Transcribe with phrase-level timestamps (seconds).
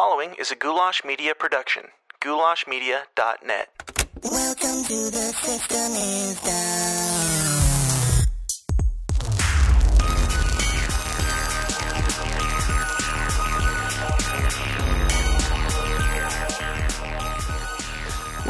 [0.00, 1.82] following is a Goulash Media production.
[2.22, 3.68] goulashmedia.net.
[4.22, 7.49] Welcome to the system is down.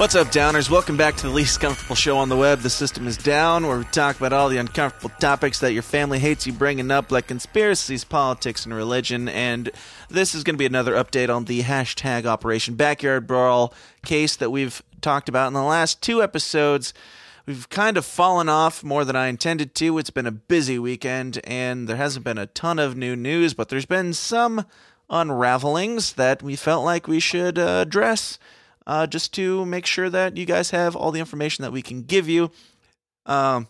[0.01, 0.71] What's up, Downers?
[0.71, 2.61] Welcome back to the least comfortable show on the web.
[2.61, 6.19] The system is down, where we talk about all the uncomfortable topics that your family
[6.19, 9.29] hates you bringing up, like conspiracies, politics, and religion.
[9.29, 9.69] And
[10.09, 14.49] this is going to be another update on the hashtag Operation Backyard Brawl case that
[14.49, 16.95] we've talked about in the last two episodes.
[17.45, 19.99] We've kind of fallen off more than I intended to.
[19.99, 23.69] It's been a busy weekend, and there hasn't been a ton of new news, but
[23.69, 24.65] there's been some
[25.11, 28.39] unravelings that we felt like we should uh, address
[28.87, 32.03] uh, just to make sure that you guys have all the information that we can
[32.03, 32.51] give you.
[33.27, 33.69] Um,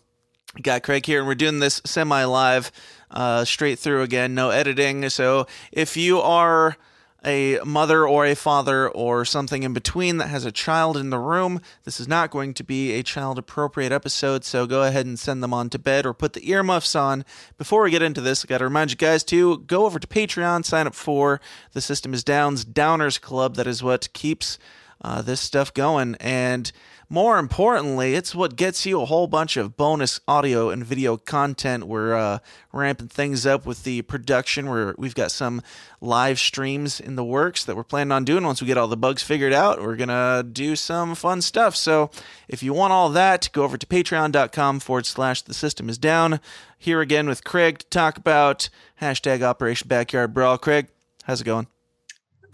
[0.61, 2.71] got Craig here, and we're doing this semi live,
[3.09, 5.07] uh, straight through again, no editing.
[5.09, 6.77] So if you are
[7.23, 11.19] a mother or a father or something in between that has a child in the
[11.19, 14.43] room, this is not going to be a child appropriate episode.
[14.43, 17.23] So go ahead and send them on to bed or put the earmuffs on.
[17.57, 20.07] Before we get into this, I got to remind you guys to go over to
[20.07, 21.39] Patreon, sign up for
[21.73, 23.55] the System is Down's Downers Club.
[23.55, 24.57] That is what keeps
[25.01, 26.15] uh, this stuff going.
[26.19, 26.71] And
[27.11, 31.83] more importantly, it's what gets you a whole bunch of bonus audio and video content.
[31.83, 32.39] We're uh,
[32.71, 34.69] ramping things up with the production.
[34.69, 35.61] Where we've got some
[35.99, 38.45] live streams in the works that we're planning on doing.
[38.45, 41.75] Once we get all the bugs figured out, we're gonna do some fun stuff.
[41.75, 42.11] So
[42.47, 46.39] if you want all that, go over to patreon.com forward slash the system is down.
[46.77, 48.69] Here again with Craig to talk about
[49.01, 50.57] hashtag Operation Backyard Brawl.
[50.57, 50.87] Craig,
[51.25, 51.67] how's it going?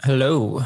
[0.02, 0.64] Hello.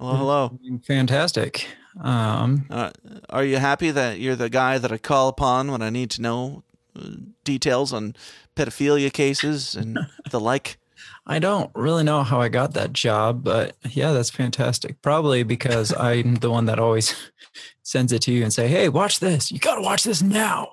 [0.00, 0.58] Hello, hello.
[0.86, 1.66] Fantastic.
[2.00, 2.90] Um, Uh,
[3.30, 6.22] are you happy that you're the guy that I call upon when I need to
[6.22, 6.62] know
[6.96, 7.08] uh,
[7.44, 8.14] details on
[8.54, 9.98] pedophilia cases and
[10.30, 10.78] the like?
[11.26, 15.02] I don't really know how I got that job, but yeah, that's fantastic.
[15.02, 17.14] Probably because I'm the one that always
[17.82, 19.50] sends it to you and say, "Hey, watch this.
[19.52, 20.68] You got to watch this now."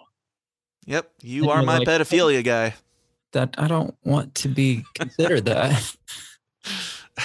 [0.85, 2.75] Yep, you And are my like- pedophilia guy.
[3.33, 5.95] That I don't want to be considered that.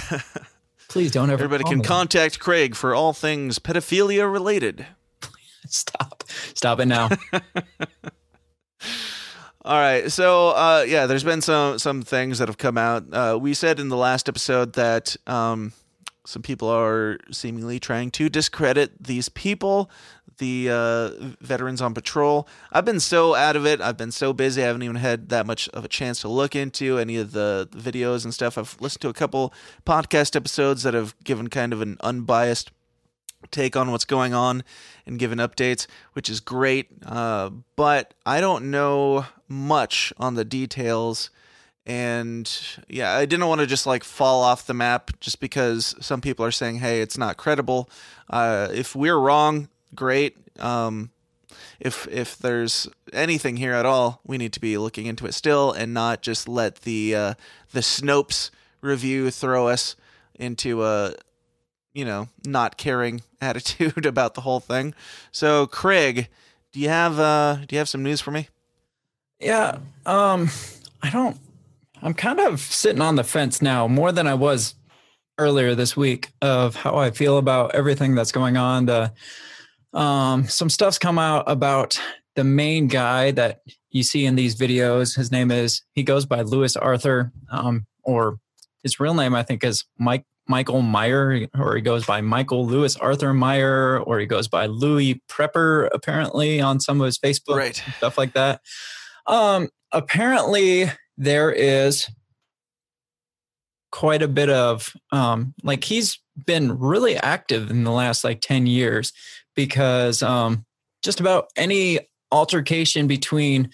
[0.90, 1.44] Please don't ever.
[1.44, 1.84] Everybody can me.
[1.84, 4.86] contact Craig for all things pedophilia related.
[5.68, 6.24] Stop.
[6.54, 7.08] Stop it now.
[9.62, 13.04] All right, so uh, yeah, there's been some some things that have come out.
[13.12, 15.72] Uh, we said in the last episode that um,
[16.26, 19.90] some people are seemingly trying to discredit these people,
[20.40, 22.48] the uh, veterans on patrol.
[22.72, 23.80] I've been so out of it.
[23.80, 24.62] I've been so busy.
[24.62, 27.68] I haven't even had that much of a chance to look into any of the
[27.70, 28.58] videos and stuff.
[28.58, 29.54] I've listened to a couple
[29.86, 32.72] podcast episodes that have given kind of an unbiased
[33.50, 34.64] take on what's going on
[35.06, 36.88] and given updates, which is great.
[37.06, 41.30] Uh, but I don't know much on the details.
[41.86, 42.50] And
[42.88, 46.44] yeah, I didn't want to just like fall off the map just because some people
[46.44, 47.88] are saying, hey, it's not credible.
[48.28, 50.36] Uh, if we're wrong, great.
[50.58, 51.10] Um,
[51.78, 55.72] if if there's anything here at all, we need to be looking into it still
[55.72, 57.34] and not just let the uh,
[57.72, 58.50] the Snopes
[58.80, 59.96] review throw us
[60.34, 61.14] into a
[61.92, 64.94] you know not caring attitude about the whole thing.
[65.32, 66.28] So Craig,
[66.72, 68.48] do you have uh do you have some news for me?
[69.40, 69.78] Yeah.
[70.04, 70.50] Um,
[71.02, 71.38] I don't.
[72.02, 74.74] I'm kind of sitting on the fence now more than I was
[75.38, 78.86] earlier this week of how I feel about everything that's going on.
[78.86, 79.12] The
[79.92, 82.00] um, some stuff's come out about
[82.36, 85.16] the main guy that you see in these videos.
[85.16, 88.38] His name is he goes by Lewis Arthur, um, or
[88.82, 92.96] his real name I think is Mike Michael Meyer, or he goes by Michael Lewis
[92.96, 97.82] Arthur Meyer, or he goes by Louis Prepper apparently on some of his Facebook Right.
[97.98, 98.60] stuff like that.
[99.26, 100.86] Um, apparently
[101.16, 102.08] there is
[103.92, 108.66] quite a bit of um, like he's been really active in the last like 10
[108.66, 109.12] years
[109.54, 110.64] because um,
[111.02, 112.00] just about any
[112.32, 113.70] altercation between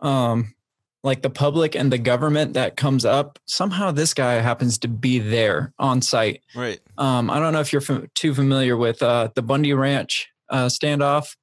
[0.00, 0.54] um,
[1.02, 5.18] like the public and the government that comes up somehow this guy happens to be
[5.18, 6.80] there on site Right.
[6.98, 10.66] um, I don't know if you're f- too familiar with uh, the Bundy Ranch uh,
[10.66, 11.36] standoff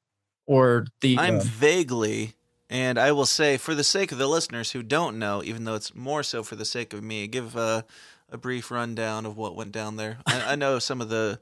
[0.45, 1.17] or the.
[1.17, 2.33] I'm uh, vaguely
[2.69, 5.75] and I will say for the sake of the listeners who don't know, even though
[5.75, 7.85] it's more so for the sake of me, give a,
[8.31, 10.17] a brief rundown of what went down there.
[10.25, 11.39] I, I know some of the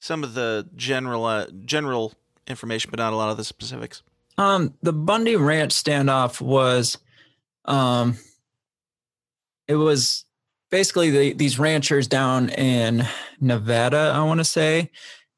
[0.00, 2.14] some of the general uh, general
[2.46, 4.02] information, but not a lot of the specifics.
[4.36, 6.98] um, the Bundy Ranch standoff was,
[7.66, 8.16] um,
[9.68, 10.24] it was
[10.70, 13.06] basically the, these ranchers down in
[13.40, 14.12] Nevada.
[14.14, 14.90] I want to say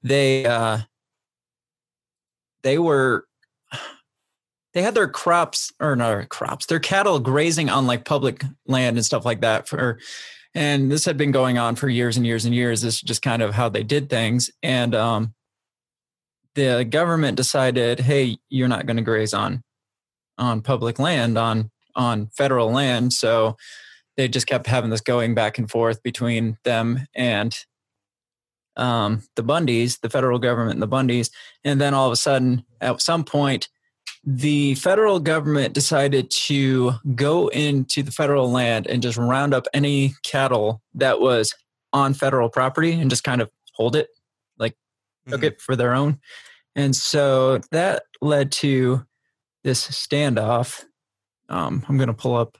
[0.03, 0.79] they uh,
[2.62, 3.26] they were
[4.75, 9.05] they had their crops or not crops, their cattle grazing on like public land and
[9.05, 9.99] stuff like that for
[10.55, 12.83] And this had been going on for years and years and years.
[12.83, 14.51] This is just kind of how they did things.
[14.63, 15.35] And um,
[16.55, 19.63] the government decided, hey, you're not going to graze on
[20.39, 23.13] on public land on on federal land.
[23.13, 23.57] So
[24.17, 27.57] they just kept having this going back and forth between them and
[28.77, 31.31] um, the Bundys, the federal government and the Bundys.
[31.65, 33.69] And then all of a sudden, at some point,
[34.25, 40.15] the federal government decided to go into the federal land and just round up any
[40.23, 41.53] cattle that was
[41.93, 44.09] on federal property and just kind of hold it,
[44.59, 44.77] like
[45.27, 45.45] took Mhm.
[45.45, 46.21] it for their own.
[46.77, 49.05] And so that led to
[49.65, 50.85] this standoff.
[51.49, 52.57] Um, I'm going to pull up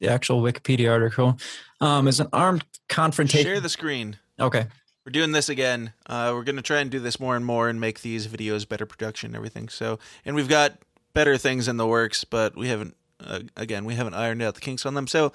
[0.00, 1.38] the actual Wikipedia article.
[1.80, 3.46] Um, it's an armed confrontation.
[3.46, 4.18] Share the screen.
[4.40, 4.66] okay.
[5.06, 5.92] We're doing this again.
[6.06, 8.66] Uh, we're going to try and do this more and more and make these videos
[8.66, 9.68] better production and everything.
[9.68, 10.78] So, and we've got
[11.14, 12.96] better things in the works, but we haven't.
[13.20, 15.06] Uh, again, we haven't ironed out the kinks on them.
[15.06, 15.32] So,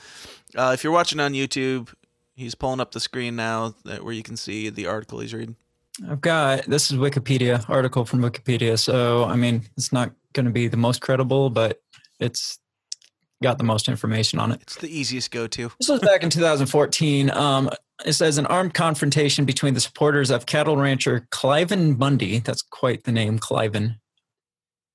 [0.56, 1.92] uh, if you're watching on YouTube,
[2.36, 5.56] he's pulling up the screen now that, where you can see the article he's reading.
[6.08, 8.78] I've got this is Wikipedia article from Wikipedia.
[8.78, 11.82] So I mean, it's not going to be the most credible, but
[12.20, 12.60] it's
[13.42, 14.62] got the most information on it.
[14.62, 15.72] It's the easiest go-to.
[15.80, 17.32] This was back in 2014.
[17.32, 17.70] Um,
[18.06, 23.04] it says an armed confrontation between the supporters of cattle rancher Cliven Bundy, that's quite
[23.04, 23.98] the name, Cliven,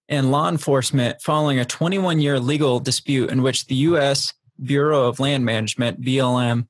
[0.09, 4.33] and law enforcement following a 21 year legal dispute in which the U.S.
[4.63, 6.67] Bureau of Land Management, BLM,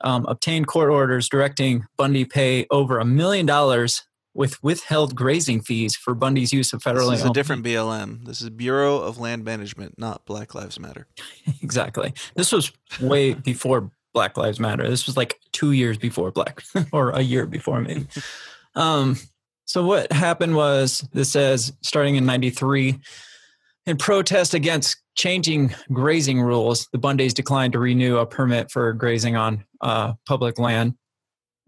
[0.00, 4.02] um, obtained court orders directing Bundy pay over a million dollars
[4.34, 8.24] with withheld grazing fees for Bundy's use of federally This is a different BLM.
[8.26, 11.06] This is Bureau of Land Management, not Black Lives Matter.
[11.62, 12.12] exactly.
[12.34, 14.88] This was way before Black Lives Matter.
[14.88, 18.06] This was like two years before Black, or a year before maybe.
[18.74, 19.16] Um,
[19.64, 22.98] so what happened was this says starting in '93,
[23.86, 29.36] in protest against changing grazing rules, the Bundys declined to renew a permit for grazing
[29.36, 30.94] on uh, public land.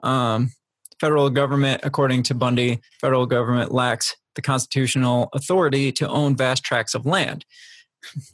[0.02, 0.52] Um,
[1.00, 6.94] federal government, according to Bundy, federal government lacks the constitutional authority to own vast tracts
[6.94, 7.44] of land,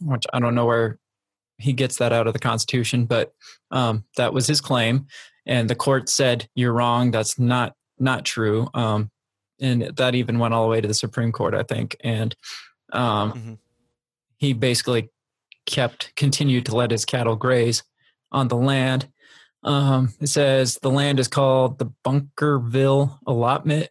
[0.01, 0.99] which I don't know where
[1.59, 3.33] he gets that out of the Constitution, but
[3.71, 5.07] um, that was his claim,
[5.47, 7.11] and the court said you're wrong.
[7.11, 9.11] That's not not true, um,
[9.63, 12.35] and that even went all the way to the Supreme Court, I think, and
[12.93, 13.59] um, Mhm.
[14.37, 15.09] he basically
[15.65, 17.85] kept continued to let his cattle graze
[18.33, 19.09] on the land.
[19.63, 23.89] Um, it says the land is called the Bunkerville Allotment.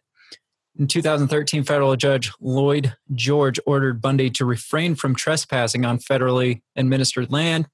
[0.78, 7.32] In 2013, federal judge Lloyd George ordered Bundy to refrain from trespassing on federally administered
[7.32, 7.66] land.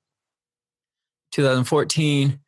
[1.33, 2.41] 2014,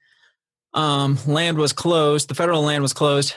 [0.75, 2.29] um, land was closed.
[2.29, 3.35] The federal land was closed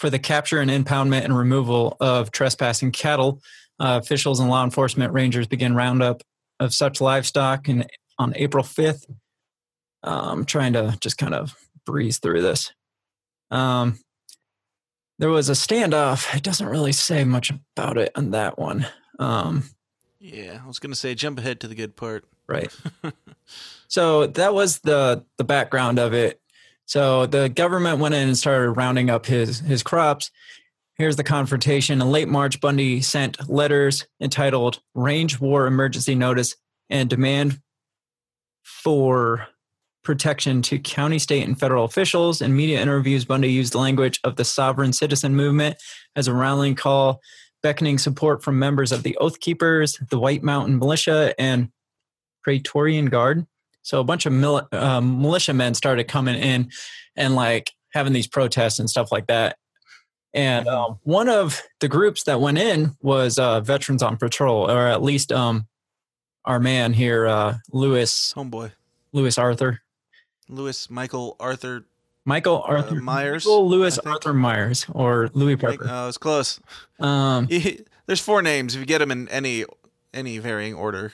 [0.00, 3.42] for the capture and impoundment and removal of trespassing cattle.
[3.78, 6.22] Uh, officials and law enforcement rangers began roundup
[6.58, 7.84] of such livestock in,
[8.18, 9.04] on April 5th.
[10.02, 11.54] Um, trying to just kind of
[11.84, 12.72] breeze through this.
[13.50, 13.98] Um,
[15.18, 16.34] there was a standoff.
[16.34, 18.86] It doesn't really say much about it on that one.
[19.18, 19.64] Um,
[20.18, 22.24] Yeah, I was going to say jump ahead to the good part.
[22.46, 22.74] right.
[23.88, 26.40] so that was the the background of it.
[26.90, 30.32] So the government went in and started rounding up his his crops.
[30.96, 32.02] Here's the confrontation.
[32.02, 36.56] In late March, Bundy sent letters entitled "Range War Emergency Notice"
[36.88, 37.60] and demand
[38.64, 39.46] for
[40.02, 42.42] protection to county, state, and federal officials.
[42.42, 45.76] In media interviews, Bundy used the language of the sovereign citizen movement
[46.16, 47.20] as a rallying call,
[47.62, 51.68] beckoning support from members of the Oath Keepers, the White Mountain Militia, and
[52.42, 53.46] Praetorian Guard.
[53.82, 56.70] So a bunch of mil- uh, militiamen started coming in
[57.16, 59.56] and like having these protests and stuff like that.
[60.32, 64.86] And um, one of the groups that went in was uh, Veterans on Patrol, or
[64.86, 65.66] at least um,
[66.44, 68.70] our man here, uh, Lewis Homeboy.
[69.12, 69.80] Lewis Arthur,
[70.48, 71.84] Lewis Michael Arthur.
[72.24, 75.86] Michael Arthur Uh, Myers, Michael Lewis Arthur Myers, or Louis Parker.
[75.88, 76.60] Oh, it's close.
[77.00, 77.48] Um,
[78.06, 78.74] There's four names.
[78.74, 79.64] If you get them in any
[80.14, 81.12] any varying order,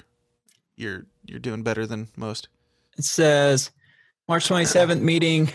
[0.77, 2.49] you're you're doing better than most.
[2.97, 3.71] It says
[4.29, 5.51] March 27th meeting.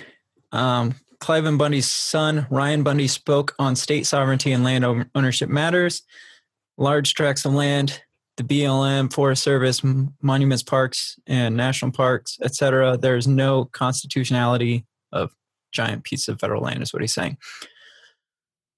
[0.52, 6.02] Um, Cliven Bundy's son, Ryan Bundy, spoke on state sovereignty and land ownership matters.
[6.78, 8.02] Large tracts of land,
[8.38, 9.84] the BLM, Forest Service,
[10.22, 12.98] monuments, parks, and national parks, etc.
[12.98, 15.32] There's no constitutionality of
[15.72, 17.38] giant piece of federal land, is what he's saying.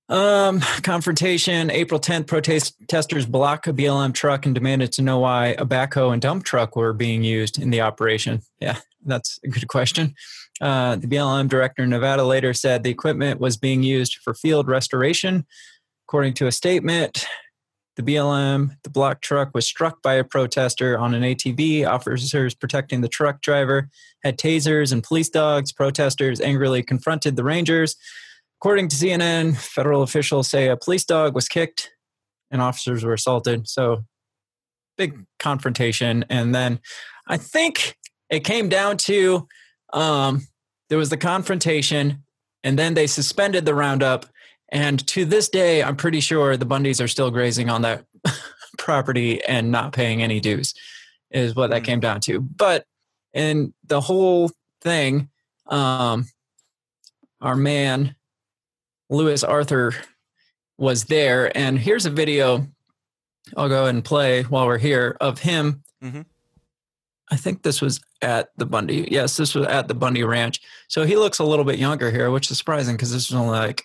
[0.10, 1.72] Um, confrontation.
[1.72, 6.22] April 10th, protesters block a BLM truck and demanded to know why a backhoe and
[6.22, 8.42] dump truck were being used in the operation.
[8.60, 10.14] Yeah, that's a good question.
[10.62, 14.68] Uh, the BLM director in Nevada later said the equipment was being used for field
[14.68, 15.46] restoration.
[16.08, 17.26] According to a statement,
[17.96, 21.86] The BLM, the block truck, was struck by a protester on an ATV.
[21.86, 23.90] Officers protecting the truck driver
[24.24, 25.72] had tasers and police dogs.
[25.72, 27.96] Protesters angrily confronted the Rangers.
[28.64, 31.92] According to CNN, federal officials say a police dog was kicked
[32.50, 33.68] and officers were assaulted.
[33.68, 34.06] So,
[34.98, 36.24] big confrontation.
[36.30, 36.80] And then
[37.28, 37.98] I think
[38.30, 39.50] it came down to
[39.92, 40.48] um,
[40.88, 42.24] there was the confrontation,
[42.64, 44.28] and then they suspended the roundup.
[44.70, 48.06] And to this day, I'm pretty sure the Bundys are still grazing on that
[48.78, 50.74] property and not paying any dues,
[51.32, 51.86] is what that Mm.
[51.86, 52.40] came down to.
[52.40, 52.86] But
[53.34, 55.28] in the whole thing,
[55.68, 56.28] um,
[57.42, 58.16] our man,
[59.10, 59.94] Lewis Arthur,
[60.78, 61.56] was there.
[61.56, 62.68] And here's a video
[63.58, 65.84] I'll go ahead and play while we're here of him.
[66.02, 66.26] Mhm.
[67.30, 69.08] I think this was at the Bundy.
[69.12, 70.62] Yes, this was at the Bundy Ranch.
[70.88, 73.58] So he looks a little bit younger here, which is surprising because this was only
[73.58, 73.84] like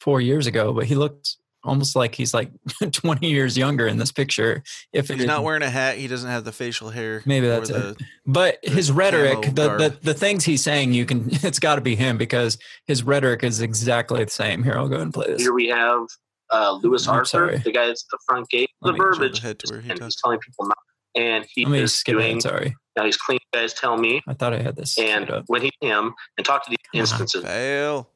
[0.00, 2.50] four years ago, but he looked almost like he's like
[2.92, 4.62] 20 years younger in this picture.
[4.92, 5.96] If He's not isn't- wearing a hat.
[5.98, 7.22] He doesn't have the facial hair.
[7.26, 7.96] Maybe that's the, it.
[8.26, 11.96] but his rhetoric, the, the the things he's saying, you can it's got to be
[11.96, 14.62] him because his rhetoric is exactly the same.
[14.62, 15.42] Here, I'll go and play this.
[15.42, 16.06] Here we have
[16.50, 17.58] uh, Lewis I'm Arthur, sorry.
[17.58, 18.70] the guy that's at the front gate.
[18.80, 20.14] Let The verbiage, ahead to where he and talks.
[20.14, 20.78] he's telling people not.
[21.14, 22.30] And he Let me is skip doing.
[22.38, 22.42] ahead.
[22.42, 23.38] Sorry, Now he's clean.
[23.52, 24.22] Guys, tell me.
[24.28, 24.96] I thought I had this.
[24.98, 27.00] And when he him and talk to the Come on.
[27.00, 27.44] instances.
[27.44, 28.08] Fail.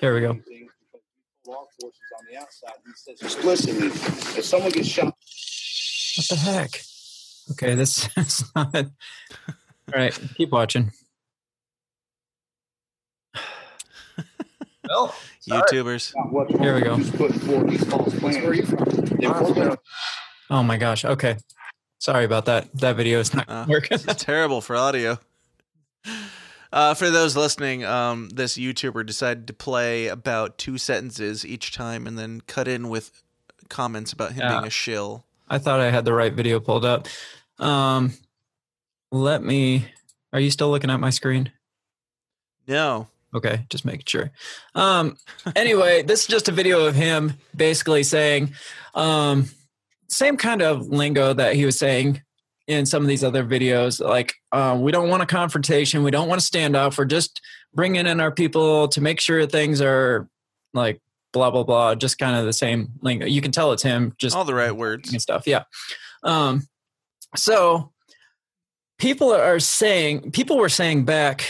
[0.00, 0.38] Here we go.
[2.20, 2.74] Law enforcement on the outside.
[2.84, 3.86] He says explicitly,
[4.38, 5.14] if someone gets shot,
[6.16, 6.80] What the heck?
[7.52, 8.74] Okay, this is not.
[8.74, 8.84] All
[9.94, 10.92] right, keep watching.
[14.88, 15.62] Well, Sorry.
[15.62, 16.60] YouTubers.
[16.60, 16.96] Here we go.
[16.96, 18.36] He's putting forward these false plans.
[18.38, 18.84] Where are you from?
[18.84, 19.76] They work on
[20.50, 21.04] oh my gosh.
[21.04, 21.36] Okay,
[22.00, 22.72] sorry about that.
[22.74, 23.98] That video is not Uh, working.
[24.08, 25.18] It's terrible for audio.
[26.72, 32.06] Uh, for those listening, um, this YouTuber decided to play about two sentences each time
[32.06, 33.22] and then cut in with
[33.68, 34.52] comments about him Yeah.
[34.52, 35.24] being a shill.
[35.48, 37.08] I thought I had the right video pulled up.
[37.58, 38.12] Um,
[39.10, 39.86] let me.
[40.32, 41.50] Are you still looking at my screen?
[42.68, 43.08] No.
[43.34, 44.30] Okay, just making sure.
[44.74, 45.16] Um,
[45.56, 48.54] anyway, this is just a video of him basically saying
[48.94, 49.46] um,
[50.08, 52.22] same kind of lingo that he was saying
[52.70, 54.00] in some of these other videos.
[54.00, 56.04] Like, uh, we don't want a confrontation.
[56.04, 56.96] We don't want a standoff.
[56.96, 57.40] We're just
[57.74, 60.28] bringing in our people to make sure things are
[60.72, 61.00] like
[61.32, 61.96] blah blah blah.
[61.96, 63.26] Just kind of the same lingo.
[63.26, 64.14] You can tell it's him.
[64.18, 65.10] Just All the right words.
[65.12, 65.46] and stuff.
[65.46, 65.64] Yeah.
[66.22, 66.62] Um,
[67.34, 67.92] so
[68.98, 71.44] people are saying, people were saying back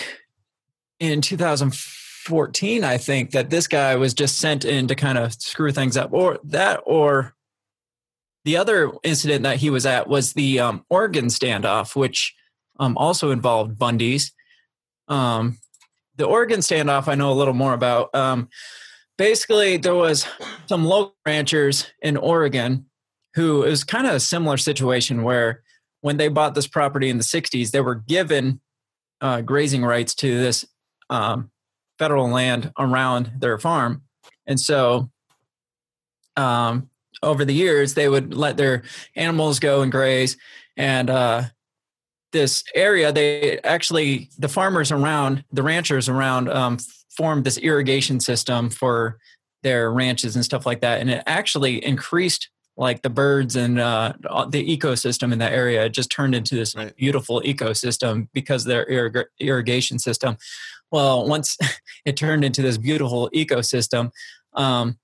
[1.01, 5.73] in 2014, I think, that this guy was just sent in to kind of screw
[5.73, 7.35] things up, or that, or
[8.45, 12.35] the other incident that he was at was the um, Oregon standoff, which
[12.79, 14.33] um, also involved Bundy's.
[15.09, 15.59] Um,
[16.17, 18.15] the Oregon standoff, I know a little more about.
[18.15, 18.49] Um,
[19.19, 20.27] basically, there was
[20.67, 22.87] some local ranchers in Oregon
[23.35, 25.63] who it was kind of a similar situation where
[26.01, 28.61] when they bought this property in the 60s, they were given
[29.21, 30.65] uh, grazing rights to this
[31.11, 31.51] um,
[31.99, 34.03] federal land around their farm.
[34.47, 35.11] And so
[36.37, 36.89] um,
[37.23, 38.83] over the years, they would let their
[39.17, 40.37] animals go and graze.
[40.77, 41.43] And uh,
[42.33, 46.79] this area, they actually, the farmers around, the ranchers around, um,
[47.17, 49.19] formed this irrigation system for
[49.63, 51.01] their ranches and stuff like that.
[51.01, 54.15] And it actually increased like the birds and uh,
[54.49, 55.85] the ecosystem in that area.
[55.85, 56.97] It just turned into this Right.
[56.97, 60.39] beautiful ecosystem because of their irrig- irrigation system.
[60.91, 61.59] Well, once
[62.07, 64.13] it turned into this beautiful ecosystem,
[64.55, 64.99] um,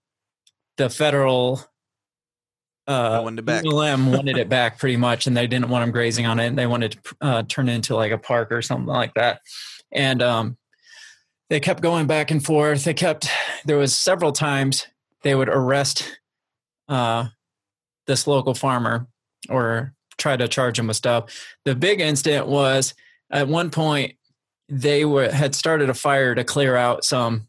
[0.79, 1.65] the federal
[2.87, 3.65] uh, wanted it back.
[3.65, 6.47] BLM wanted it back pretty much, and they didn't want them grazing on it.
[6.47, 9.41] And they wanted to uh, turn it into like a park or something like that.
[9.93, 10.57] And um,
[11.51, 12.85] they kept going back and forth.
[12.85, 13.29] They kept.
[13.65, 14.87] There was several times
[15.23, 16.19] they would arrest
[16.89, 17.27] uh,
[18.07, 19.07] this local farmer
[19.49, 21.57] or try to charge him with stuff.
[21.65, 22.95] The big incident was
[23.31, 24.15] at one point
[24.69, 27.49] they were had started a fire to clear out some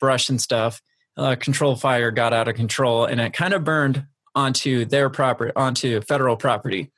[0.00, 0.80] brush and stuff.
[1.16, 4.06] Uh, control fire got out of control, and it kind of burned
[4.38, 6.90] onto their property, onto federal property.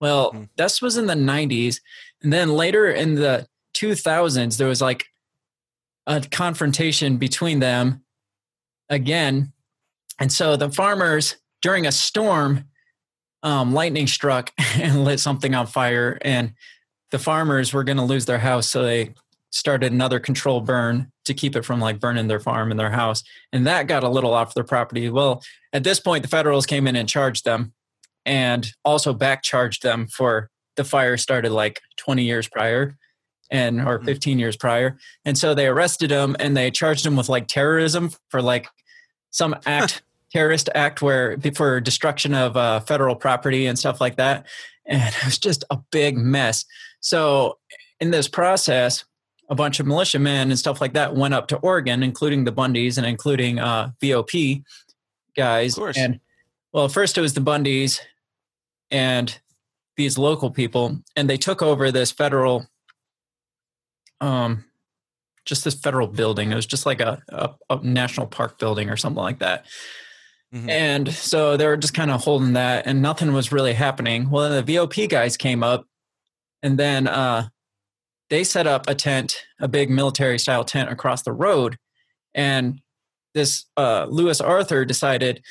[0.00, 0.44] Well, Hmm.
[0.56, 1.80] this was in the 90s.
[2.22, 5.04] And then later in the 2000s, there was like
[6.06, 8.02] a confrontation between them
[8.88, 9.52] again.
[10.18, 12.64] And so the farmers, during a storm,
[13.42, 16.18] um, lightning struck and lit something on fire.
[16.22, 16.54] And
[17.10, 18.68] the farmers were going to lose their house.
[18.68, 19.14] So they
[19.50, 23.22] started another control burn to keep it from like burning their farm and their house.
[23.52, 25.10] And that got a little off their property.
[25.10, 25.42] Well,
[25.72, 27.72] at this point, the federals came in and charged them
[28.24, 32.96] and also back charged them for the fire started like 20 years prior
[33.50, 34.04] and or Mhm.
[34.04, 34.96] 15 years prior.
[35.24, 38.68] And so they arrested him and they charged him with like terrorism for like
[39.30, 40.02] some act
[40.32, 44.46] terrorist act where for destruction of uh, federal property and stuff like that,
[44.86, 46.64] and it was just a big mess.
[47.00, 47.58] So
[47.98, 49.04] in this process,
[49.50, 52.96] a bunch of militiamen and stuff like that went up to Oregon, including the Bundys
[52.96, 54.62] and including uh, VOP
[55.36, 55.76] guys.
[55.76, 55.98] Of course.
[55.98, 56.20] And
[56.72, 58.00] well, first it was the Bundys
[58.92, 59.38] and
[59.96, 62.66] these local people, and they took over this federal,
[64.20, 64.64] um,
[65.44, 66.52] just this federal building.
[66.52, 69.66] It was just like a, a, a national park building or something like that.
[70.54, 70.70] Mhm.
[70.70, 74.30] And so they were just kind of holding that, and nothing was really happening.
[74.30, 75.86] Well, then the VOP guys came up,
[76.62, 77.48] and then uh,
[78.30, 81.76] they set up a tent, a big military style tent across the road.
[82.34, 82.80] And
[83.34, 85.42] this uh, Lewis Arthur decided,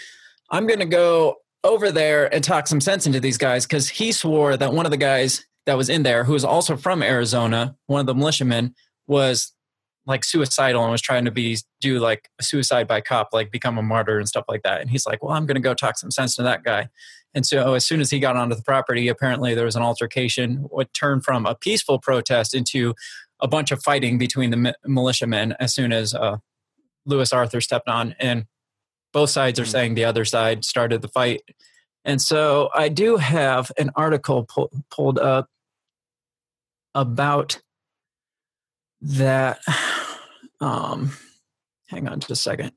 [0.50, 4.12] I'm going to go over there and talk some sense into these guys because he
[4.12, 7.76] swore that one of the guys that was in there, who was also from Arizona,
[7.88, 8.74] one of the militiamen,
[9.08, 9.54] was
[10.06, 13.78] like suicidal and was trying to be do like a suicide by cop, like become
[13.78, 14.82] a martyr and stuff like that.
[14.82, 16.90] And he's like, "Well, I'm going to go talk some sense to that guy."
[17.34, 20.66] And so, as soon as he got onto the property, apparently there was an altercation,
[20.70, 22.96] what turned from a peaceful protest into
[23.40, 25.54] a bunch of fighting between the militiamen.
[25.60, 26.38] As soon as uh,
[27.06, 28.46] Lewis Arthur stepped on, and
[29.14, 29.70] both sides are Hmm.
[29.70, 31.42] saying the other side started the fight.
[32.04, 35.48] And so, I do have an article pu- pulled up
[36.96, 37.62] about
[39.02, 39.60] that.
[40.62, 41.14] Um,
[41.88, 42.74] hang on just a second,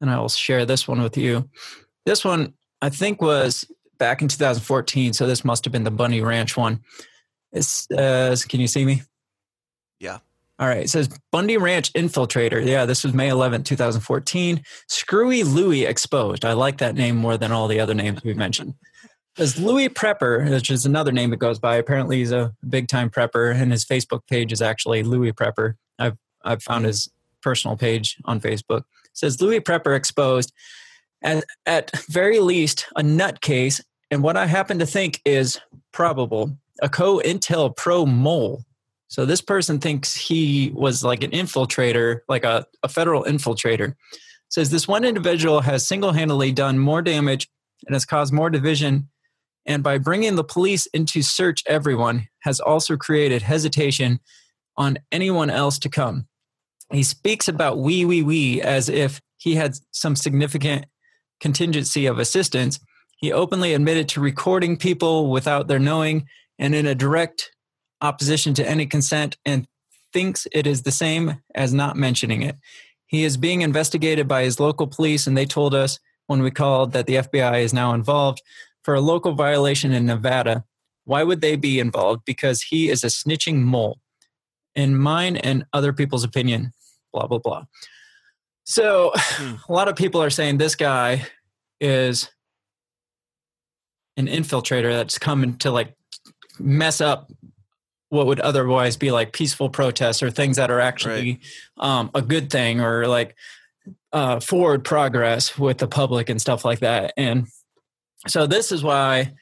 [0.00, 1.50] and I will share this one with you.
[2.06, 3.64] This one I think was
[3.98, 6.80] back in 2014, so this must have been the Bundy Ranch one.
[7.52, 9.02] It says, uh, "Can you see me?"
[10.00, 10.18] Yeah.
[10.58, 10.84] All right.
[10.84, 12.64] It says Bundy Ranch infiltrator.
[12.64, 14.62] Yeah, this was May 11, 2014.
[14.88, 16.44] Screwy Louie exposed.
[16.44, 18.74] I like that name more than all the other names we mentioned.
[19.36, 21.76] There's Louis Prepper, which is another name that goes by.
[21.76, 25.74] Apparently, he's a big time prepper, and his Facebook page is actually Louis Prepper.
[25.98, 27.08] I've I've found his
[27.42, 28.80] personal page on Facebook.
[28.80, 30.52] It says Louis Prepper exposed.
[31.22, 35.60] At, at very least, a nutcase, and what I happen to think is
[35.92, 38.64] probable a COINTELPRO mole.
[39.06, 43.94] So this person thinks he was like an infiltrator, like a, a federal infiltrator.
[44.48, 47.48] Says this one individual has single-handedly done more damage
[47.86, 49.08] and has caused more division
[49.66, 54.20] and by bringing the police into search everyone has also created hesitation
[54.76, 56.26] on anyone else to come
[56.90, 60.86] he speaks about we we we as if he had some significant
[61.42, 62.80] contingency of assistance
[63.18, 66.26] he openly admitted to recording people without their knowing
[66.58, 67.50] and in a direct
[68.00, 69.66] opposition to any consent and
[70.14, 72.56] thinks it is the same as not mentioning it
[73.12, 76.92] he is being investigated by his local police and they told us when we called
[76.92, 78.40] that the FBI is now involved
[78.82, 80.64] for a local violation in Nevada.
[81.04, 82.22] Why would they be involved?
[82.24, 83.98] Because he is a snitching mole.
[84.74, 86.72] In mine and other people's opinion,
[87.12, 87.64] blah, blah, blah.
[88.64, 89.54] So Hmm.
[89.68, 91.26] a lot of people are saying this guy
[91.80, 92.30] is
[94.16, 95.96] an infiltrator that's coming to like
[96.58, 97.30] mess up
[98.10, 101.40] what would otherwise be like peaceful protests or things that are actually
[101.78, 103.34] um, a good thing or like
[104.12, 107.14] uh, forward progress with the public and stuff like that.
[107.16, 107.46] And
[108.28, 109.32] so this is why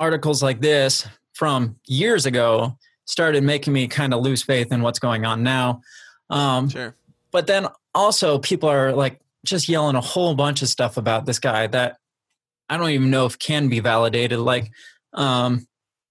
[0.00, 4.98] articles like this from years ago started making me kind of lose faith in what's
[4.98, 5.80] going on now.
[6.28, 6.96] Um, Sure.
[7.30, 11.38] But then also people are like just yelling a whole bunch of stuff about this
[11.38, 11.96] guy that
[12.68, 14.38] I don't even know if can be validated.
[14.40, 14.70] Like,
[15.14, 15.66] um,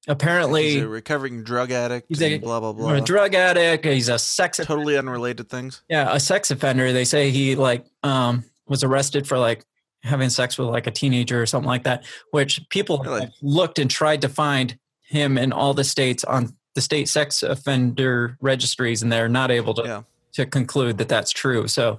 [0.08, 2.08] apparently He's a recovering drug addict.
[2.10, 2.94] He's a- and blah blah blah.
[2.94, 3.86] a drug addict.
[3.86, 5.84] He's a sex totally unrelated things.
[5.90, 6.94] yeah, a sex offender.
[6.94, 9.66] They say he like um was arrested for like
[10.04, 12.06] having sex with like a teenager or something like that.
[12.32, 13.30] Which people Really?
[13.42, 18.38] looked and tried to find him in all the states on the state sex offender
[18.42, 20.02] registries, and they're not able to Yeah.
[20.38, 21.68] To conclude that that's true.
[21.68, 21.98] So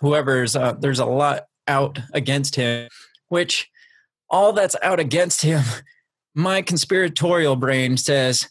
[0.00, 2.88] whoever's uh, there's a lot out against him,
[3.28, 3.68] which
[4.28, 5.62] all that's out against him.
[6.34, 8.48] My conspiratorial brain says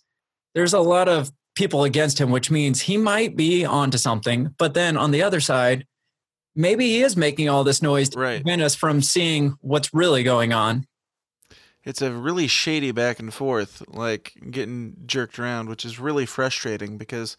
[0.54, 4.54] there's a lot of people against him, which means he might be onto something.
[4.58, 5.86] But then on the other side,
[6.56, 8.42] maybe he is making all this noise to Right.
[8.42, 10.86] prevent us from seeing what's really going on.
[11.86, 16.98] It's a really shady back and forth, like getting jerked around, which is really frustrating
[16.98, 17.38] because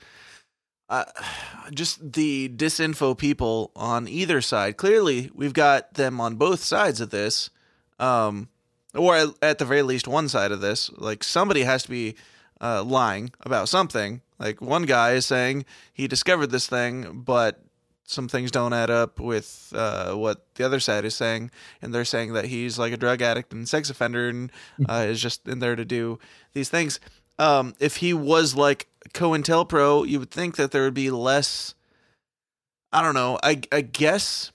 [0.90, 1.04] uh,
[1.72, 4.76] just the disinfo people on either side.
[4.76, 7.48] Clearly, we've got them on both sides of this,
[7.98, 8.48] um,
[8.94, 10.90] or at- the very least, one side of this.
[10.96, 12.16] Like somebody has to be
[12.60, 14.20] uh, lying about something.
[14.38, 17.62] Like one guy is saying he discovered this thing, but
[18.04, 21.50] some things don't add up with uh, what the other side is saying,
[21.80, 24.50] and they're saying that he's like a drug addict and sex offender and
[24.88, 26.18] uh, is just in there to do
[26.52, 26.98] these things.
[27.38, 31.74] Um, if he was like COINTELPRO, you would think that there would be less.
[32.92, 33.38] I don't know.
[33.42, 34.52] I I guess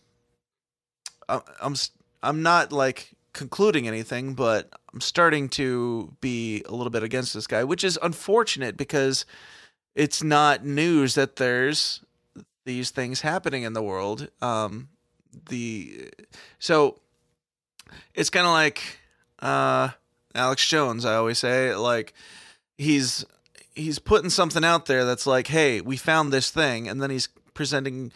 [1.29, 1.75] I'm
[2.21, 7.47] I'm not like concluding anything, but I'm starting to be a little bit against this
[7.47, 9.25] guy, which is unfortunate because
[9.93, 12.01] it's not news that there's
[12.65, 14.29] these things happening in the world.
[14.41, 14.89] Um,
[15.49, 16.09] the
[16.59, 16.99] so
[18.13, 18.81] it's kind of like
[19.39, 19.89] uh,
[20.33, 21.05] Alex Jones.
[21.05, 22.13] I always say like
[22.77, 23.25] he's
[23.75, 27.27] he's putting something out there that's like, hey, we found this thing, and then he's
[27.53, 28.11] presenting.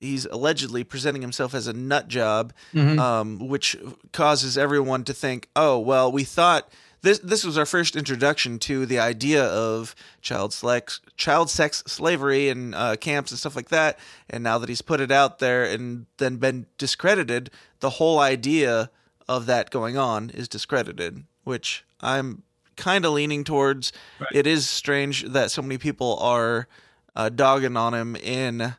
[0.00, 2.98] He's allegedly presenting himself as a nut job, Mhm.
[2.98, 3.74] um, which
[4.12, 8.84] causes everyone to think, oh, well, we thought this this was our first introduction to
[8.86, 13.98] the idea of child sex, child sex slavery and uh, camps and stuff like that.
[14.28, 18.90] And now that he's put it out there and then been discredited, the whole idea
[19.26, 22.42] of that going on is discredited, which I'm
[22.76, 23.92] kind of leaning towards.
[24.32, 26.68] It is strange that so many people are
[27.16, 28.74] uh, dogging on him in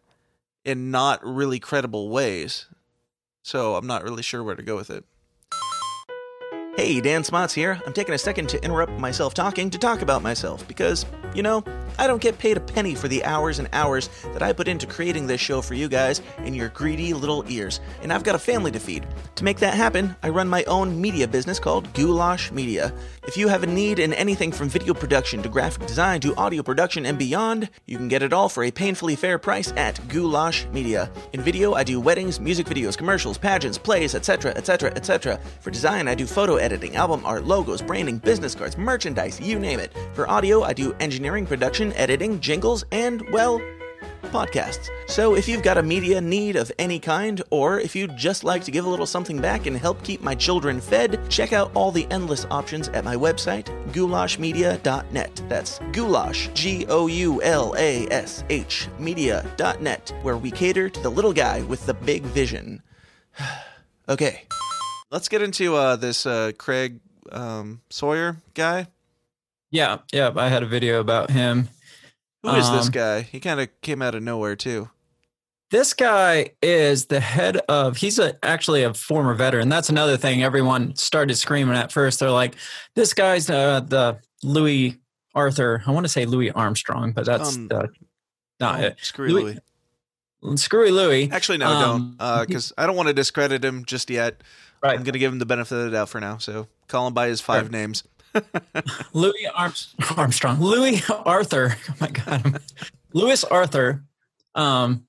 [0.63, 2.67] in not really credible ways.
[3.43, 5.05] So I'm not really sure where to go with it.
[6.75, 7.79] Hey, Dan Smots here.
[7.85, 11.63] I'm taking a second to interrupt myself talking to talk about myself because, you know,
[11.97, 14.85] I don't get paid a penny for the hours and hours that I put into
[14.85, 18.39] creating this show for you guys in your greedy little ears, and I've got a
[18.39, 19.05] family to feed.
[19.35, 22.93] To make that happen, I run my own media business called Goulash Media.
[23.27, 26.63] If you have a need in anything from video production to graphic design to audio
[26.63, 30.65] production and beyond, you can get it all for a painfully fair price at Goulash
[30.67, 31.09] Media.
[31.33, 35.39] In video, I do weddings, music videos, commercials, pageants, plays, etc., etc., etc.
[35.59, 39.79] For design, I do photo editing, album art, logos, branding, business cards, merchandise, you name
[39.79, 39.91] it.
[40.13, 43.61] For audio, I do engineering, production, editing, jingles, and, well,
[44.25, 44.89] podcasts.
[45.07, 48.63] So if you've got a media need of any kind, or if you'd just like
[48.65, 51.91] to give a little something back and help keep my children fed, check out all
[51.91, 55.41] the endless options at my website, goulashmedia.net.
[55.47, 61.11] That's goulash, G O U L A S H, media.net, where we cater to the
[61.11, 62.81] little guy with the big vision.
[64.09, 64.43] okay,
[65.11, 66.99] let's get into uh, this uh, Craig
[67.31, 68.87] um, Sawyer guy.
[69.71, 70.31] Yeah, yeah.
[70.35, 71.69] I had a video about him.
[72.51, 73.21] Who is this Um, guy?
[73.21, 74.89] He kind of came out of nowhere, too.
[75.71, 77.97] This guy is the head of.
[77.97, 79.67] He's a, actually a former veteran.
[79.67, 80.43] That's another thing.
[80.43, 82.19] Everyone started screaming at first.
[82.19, 82.55] They're like,
[82.93, 84.99] "This guy's uh, the Louis
[85.33, 87.87] Arthur." I want to say Louis Armstrong, but that's Um, uh,
[88.59, 88.97] not Oh, it.
[89.01, 89.59] Screw Louis-
[90.41, 90.61] Louis.
[90.61, 91.31] Screwy Louis.
[91.31, 92.47] Actually, no, Um, don't.
[92.47, 94.41] Because I don't want to discredit him just yet.
[94.83, 94.91] Right.
[94.91, 96.37] I'm going to give him the benefit of the doubt for now.
[96.37, 97.69] So call him by his five Sure.
[97.71, 98.03] names.
[99.13, 99.47] Louis
[100.17, 100.59] Armstrong.
[100.59, 101.75] Louis Arthur.
[101.89, 102.61] Oh my God.
[103.13, 104.03] Louis Arthur.
[104.55, 105.05] Um,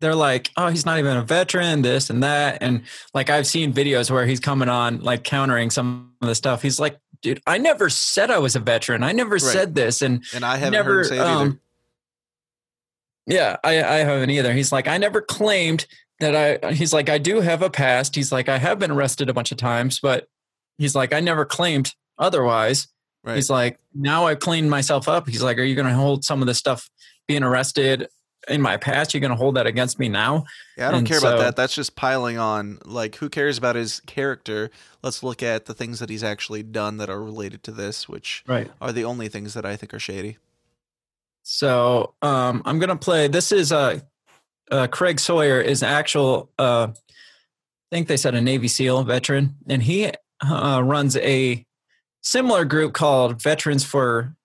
[0.00, 2.58] they're like, oh, he's not even a veteran, this and that.
[2.60, 2.82] And
[3.14, 6.60] like, I've seen videos where he's coming on, like, countering some of the stuff.
[6.62, 9.02] He's like, dude, I never said I was a veteran.
[9.02, 10.02] I never said this.
[10.02, 11.40] And And I haven't never, heard say it either.
[11.44, 11.60] um,
[13.26, 14.52] yeah, I, I haven't either.
[14.52, 15.86] He's like, I never claimed
[16.20, 18.14] that I, he's like, I do have a past.
[18.14, 20.28] He's like, I have been arrested a bunch of times, but
[20.78, 22.88] he's like, I never claimed otherwise.
[23.24, 23.34] Right.
[23.36, 25.28] He's like, now I've cleaned myself up.
[25.28, 26.88] He's like, are you going to hold some of the stuff
[27.26, 28.06] being arrested
[28.48, 29.12] in my past?
[29.12, 30.44] You're going to hold that against me now?
[30.78, 31.56] yeah, I don't and care about that.
[31.56, 32.78] That's just piling on.
[32.84, 34.70] Like, who cares about his character?
[35.02, 38.44] Let's look at the things that he's actually done that are related to this, which
[38.46, 38.70] Right.
[38.80, 40.38] are the only things that I think are shady.
[41.42, 43.28] So um, I'm going to play.
[43.28, 44.00] This is uh,
[44.70, 46.50] uh, Craig Sawyer is actual.
[46.58, 50.10] Uh, I think they said a Navy SEAL veteran, and he
[50.44, 51.64] uh, runs a
[52.22, 54.36] similar group called Veterans for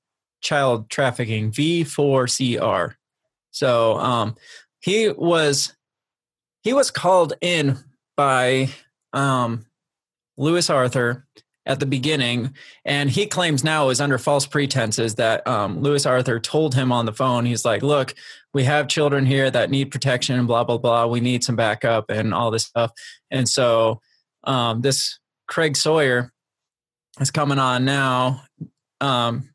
[0.42, 2.96] Child Trafficking V4CR.
[3.52, 4.36] So um,
[4.80, 5.76] he was
[6.64, 7.78] he was called in
[8.16, 8.70] by
[9.14, 9.66] um,
[10.38, 11.26] Lewis Arthur
[11.66, 16.40] at the beginning and he claims now is under false pretenses that um, Lewis Arthur
[16.40, 17.46] told him on the phone.
[17.46, 18.16] He's like, "Look,
[18.54, 21.06] we have children here that need protection, and blah blah blah.
[21.06, 22.92] We need some backup and all this stuff."
[23.30, 24.02] And so
[24.44, 25.20] um, this
[25.52, 26.32] Craig Sawyer
[27.20, 28.42] is coming on now.
[29.02, 29.50] Um,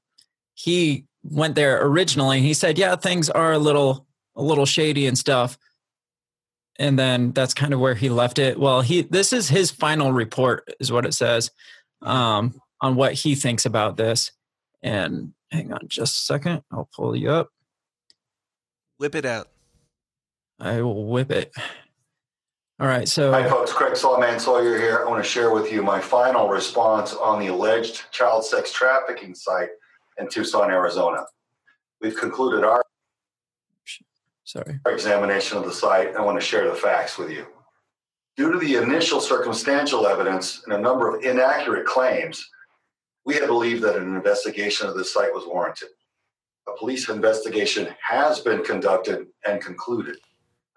[0.52, 2.42] he went there originally.
[2.42, 4.06] He said, "Yeah, things are a little
[4.37, 5.56] a little shady and stuff."
[6.78, 8.61] And then that's kind of where he left it.
[8.61, 11.50] Well, he this is his final report, is what it says
[12.02, 14.32] um, on what he thinks about this.
[14.82, 16.62] And hang on just a second.
[16.70, 17.48] I'll pull you up.
[18.98, 19.48] Whip it out.
[20.61, 21.54] I will whip it.
[22.79, 23.09] All right.
[23.09, 23.73] So, Hi, folks.
[23.73, 25.03] Craig Solomon Sawyer here.
[25.03, 29.35] I want to share with you my final response on the alleged child sex trafficking
[29.35, 29.71] site
[30.19, 31.25] in Tucson, Arizona.
[32.03, 32.85] We've concluded our
[34.45, 34.79] sorry.
[34.87, 36.15] examination of the site.
[36.17, 37.47] I want to share the facts with you.
[38.37, 42.47] Due to the initial circumstantial evidence and a number of inaccurate claims,
[43.25, 45.89] we had believed that an investigation of the site was warranted.
[46.69, 50.19] A police investigation has been conducted and concluded.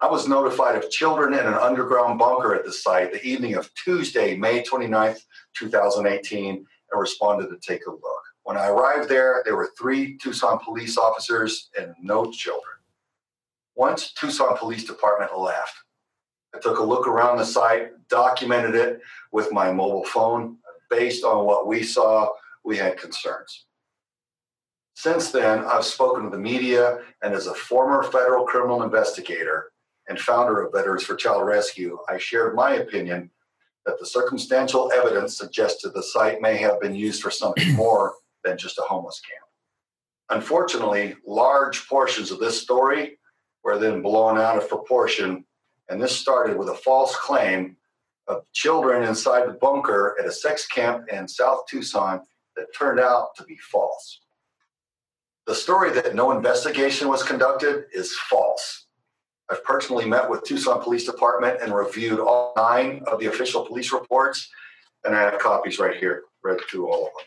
[0.02, 3.70] I was notified of children in an underground bunker at the site the evening of
[3.74, 5.20] Tuesday, May 29th,
[5.54, 8.22] 2018, and responded to take a look.
[8.44, 12.76] When I arrived there, there were three Tucson police officers and no children.
[13.74, 15.74] Once Tucson Police Department left,
[16.54, 19.00] I took a look around the site, documented it
[19.32, 20.56] with my mobile phone.
[20.88, 22.30] Based on what we saw,
[22.64, 23.66] we had concerns.
[24.94, 29.70] Since then, I've spoken to the media, and as a former federal criminal investigator
[30.10, 33.30] and founder of Veterans for Child Rescue, I shared my opinion
[33.86, 38.58] that the circumstantial evidence suggested the site may have been used for something more than
[38.58, 39.46] just a homeless camp.
[40.30, 43.18] Unfortunately, large portions of this story
[43.62, 45.44] were then blown out of proportion,
[45.88, 47.76] and this started with a false claim
[48.26, 52.20] of children inside the bunker at a sex camp in South Tucson
[52.56, 54.22] that turned out to be false.
[55.46, 58.86] The story that no investigation was conducted is false.
[59.50, 63.92] I've personally met with Tucson Police Department and reviewed all nine of the official police
[63.92, 64.48] reports,
[65.04, 67.26] and I have copies right here, read through all of them.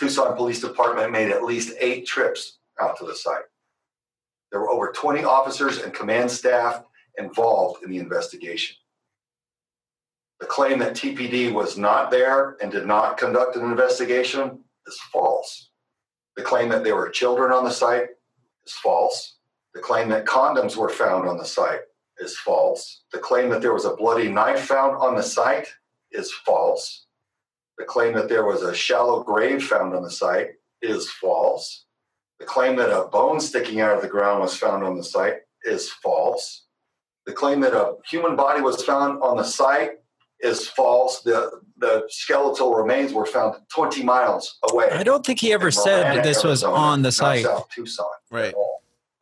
[0.00, 3.44] Tucson Police Department made at least eight trips out to the site.
[4.50, 6.82] There were over 20 officers and command staff
[7.18, 8.76] involved in the investigation.
[10.40, 15.70] The claim that TPD was not there and did not conduct an investigation is false.
[16.36, 18.08] The claim that there were children on the site
[18.66, 19.35] is false.
[19.76, 21.80] The claim that condoms were found on the site
[22.16, 23.02] is false.
[23.12, 25.68] The claim that there was a bloody knife found on the site
[26.10, 27.04] is false.
[27.76, 31.84] The claim that there was a shallow grave found on the site is false.
[32.40, 35.40] The claim that a bone sticking out of the ground was found on the site
[35.64, 36.64] is false.
[37.26, 39.90] The claim that a human body was found on the site
[40.40, 41.20] is false.
[41.20, 44.88] The the skeletal remains were found 20 miles away.
[44.88, 47.44] I don't think he ever said Marana, that this was Arizona, on the site.
[47.44, 48.06] South Tucson.
[48.30, 48.54] Right.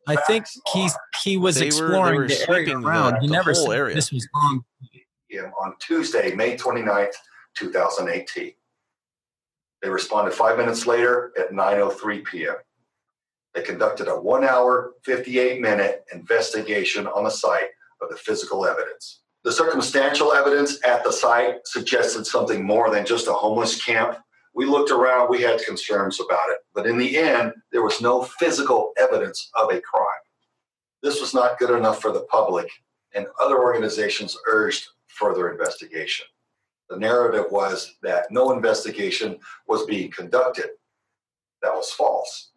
[0.07, 0.17] At all.
[0.17, 3.27] I think Facts he's are he was They exploring were the area sweeping the- he
[3.27, 3.95] the never whole said area.
[3.95, 4.63] this was on.
[5.29, 5.51] p.m.
[5.61, 7.13] on Tuesday, May 29th,
[7.55, 8.53] 2018.
[9.81, 12.55] They responded five minutes later at 9.03 p.m.
[13.53, 17.69] They conducted a one hour, 58 minute investigation on the site
[18.01, 19.21] of the physical evidence.
[19.43, 24.17] The circumstantial evidence at the site suggested something more than just a homeless camp.
[24.55, 28.23] We looked around, we had concerns about it, but in the end, there was no
[28.23, 30.05] physical evidence of a crime.
[31.03, 32.69] This was not good enough for the public,
[33.13, 36.25] and other organizations urged further investigation.
[36.89, 39.37] The narrative was that no investigation
[39.67, 40.69] was being conducted.
[41.61, 42.51] That was false.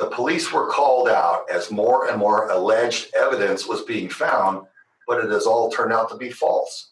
[0.00, 4.66] The police were called out as more and more alleged evidence was being found,
[5.06, 6.90] but it has all turned out to be false.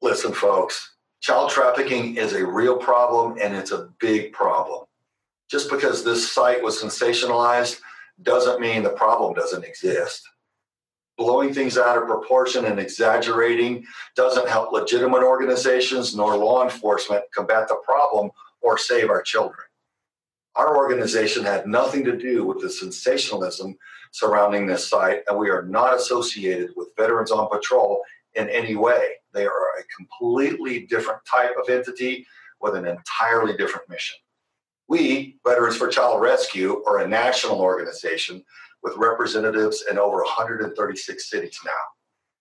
[0.00, 4.84] Listen, folks, child trafficking is a real problem and it's a big problem.
[5.50, 7.80] Just because this site was sensationalized
[8.22, 10.22] doesn't mean the problem doesn't exist.
[11.18, 13.84] Blowing things out of proportion and exaggerating
[14.16, 18.30] doesn't help legitimate organizations nor law enforcement combat the problem
[18.62, 19.66] or save our children.
[20.56, 23.76] Our organization had nothing to do with the sensationalism
[24.12, 28.02] surrounding this site, and we are not associated with Veterans on Patrol
[28.34, 29.19] in any way.
[29.32, 32.26] They are a completely different type of entity
[32.60, 34.16] with an entirely different mission.
[34.88, 38.44] We, Veterans for Child Rescue, are a national organization
[38.82, 41.70] with representatives in over 136 cities now.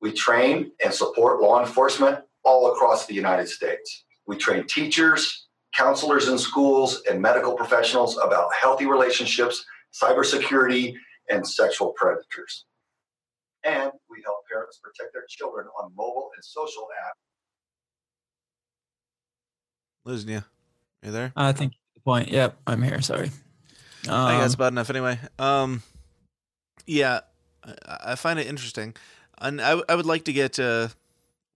[0.02, 4.06] We train and support law enforcement all across the United States.
[4.26, 10.96] We train teachers, counselors in schools, and medical professionals about healthy relationships, cybersecurity,
[11.30, 12.66] and sexual predators.
[13.64, 17.20] And we help parents protect their children on mobile and social apps.
[20.06, 20.44] Losing you.
[21.04, 21.34] You there?
[21.36, 22.30] I think the point.
[22.30, 23.02] Yep, I'm here.
[23.02, 23.32] Sorry.
[24.04, 25.20] I think Um, that's about enough anyway.
[25.38, 25.84] Um,
[26.86, 27.20] yeah,
[27.64, 28.96] I, I find it interesting,
[29.40, 30.88] and I, I would like to get uh,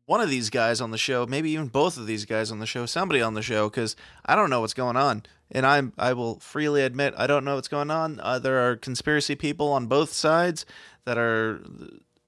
[0.06, 2.66] one of these guys on the show, maybe even both of these guys on the
[2.66, 6.14] show, somebody on the show, because I don't know what's going on, and I'm I
[6.14, 8.20] will freely admit I don't know what's going on.
[8.22, 10.66] Uh, there are conspiracy people on both sides
[11.06, 11.62] that are.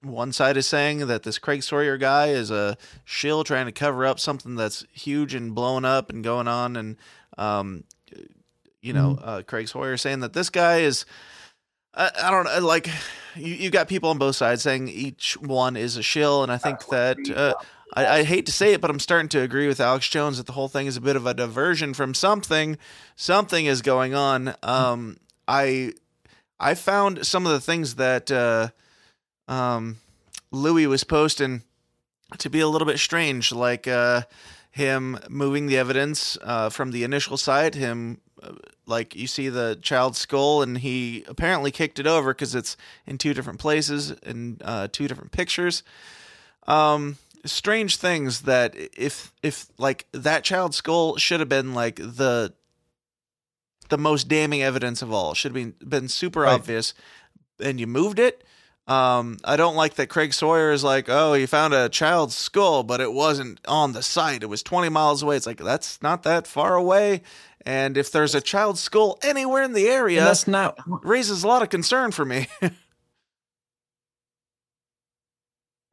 [0.02, 4.06] One side is saying that this Craig Sawyer guy is a shill trying to cover
[4.06, 6.98] up something that's huge and blown up and going on, and
[7.40, 7.86] um,
[8.82, 11.06] you know, uh, Craig Sawyer saying that this guy is.
[11.96, 12.66] I, I don't know.
[12.66, 12.90] Like,
[13.36, 16.58] you you got people on both sides saying each one is a shill, and I
[16.58, 17.54] think that uh,
[17.94, 20.46] I, I hate to say it, but I'm starting to agree with Alex Jones that
[20.46, 22.78] the whole thing is a bit of a diversion from something.
[23.16, 24.56] Something is going on.
[24.64, 25.94] Um, I
[26.60, 28.70] I found some of the things that uh,
[29.48, 29.98] um,
[30.52, 31.64] Louis was posting
[32.38, 34.24] to be a little bit strange, like uh,
[34.72, 38.20] him moving the evidence uh, from the initial site, him
[38.86, 43.18] like you see the child's skull, and he apparently kicked it over because it's in
[43.18, 45.84] two different places in uh, two different pictures.
[46.68, 52.54] Um, strange things that if if like that child's skull should have been like the
[53.90, 56.54] the most damning evidence of all should have been been super Right.
[56.54, 56.94] obvious,
[57.60, 58.44] and you moved it.
[58.88, 62.84] Um, I don't like that Craig Sawyer is like, oh, you found a child's skull,
[62.84, 64.44] but it wasn't on the site.
[64.44, 65.38] It was 20 miles away.
[65.38, 67.24] It's like, that's not that far away.
[67.66, 71.48] And if there's a child's skull anywhere in the area, And that's not raises a
[71.48, 72.48] lot of concern for me.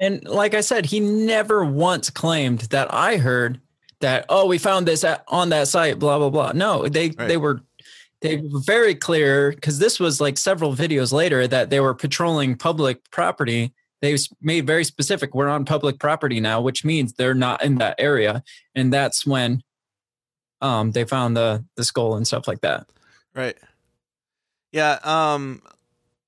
[0.00, 3.60] And like I said, he never once claimed that I heard
[4.00, 6.50] that, oh, we found this at, on that site, blah, blah, blah.
[6.52, 7.28] No, they, Right.
[7.28, 7.60] they were,
[8.20, 12.56] they were very clear because this was like several videos later that they were patrolling
[12.56, 13.72] public property.
[14.00, 17.94] They made very specific, we're on public property now, which means they're not in that
[17.98, 18.42] area.
[18.74, 19.62] And that's when
[20.62, 22.86] um, they found the, the skull and stuff like that.
[23.34, 23.56] Right.
[24.70, 24.98] Yeah.
[25.04, 25.60] Um.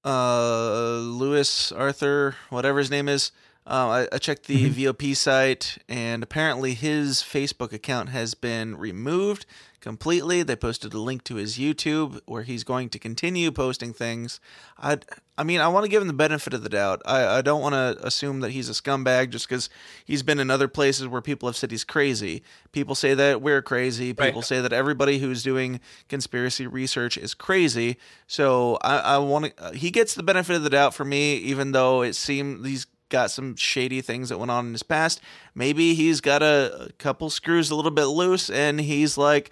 [0.05, 0.99] Uh.
[0.99, 3.33] Lewis Arthur, whatever his name is.
[3.67, 3.89] Um.
[3.91, 9.47] I, I checked the VOP site, and apparently his Facebook account has been removed
[9.81, 10.43] completely.
[10.43, 14.41] They posted a link to his YouTube where he's going to continue posting things.
[14.79, 14.99] I.
[15.37, 17.03] I mean, I want to give him the benefit of the doubt.
[17.05, 19.69] I, I don't want to assume that he's a scumbag just because
[20.05, 22.45] he's been in other places where people have said he's crazy.
[22.71, 24.13] People say that we're crazy.
[24.15, 24.45] People Right.
[24.45, 27.97] say that everybody who's doing conspiracy research is crazy.
[28.29, 29.77] So I, I want to.
[29.77, 33.31] He gets the benefit of the doubt for me, even though it seemed he's got
[33.31, 35.21] some shady things that went on in his past.
[35.55, 39.51] Maybe he's got a, a couple screws a little bit loose, and he's like,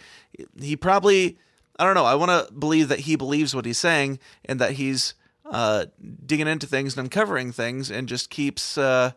[0.61, 1.39] he probably.
[1.79, 2.05] I don't know.
[2.05, 5.15] I want to believe that he believes what he's saying and that he's
[5.51, 5.87] uh,
[6.27, 9.13] digging into things and uncovering things and just keeps uh,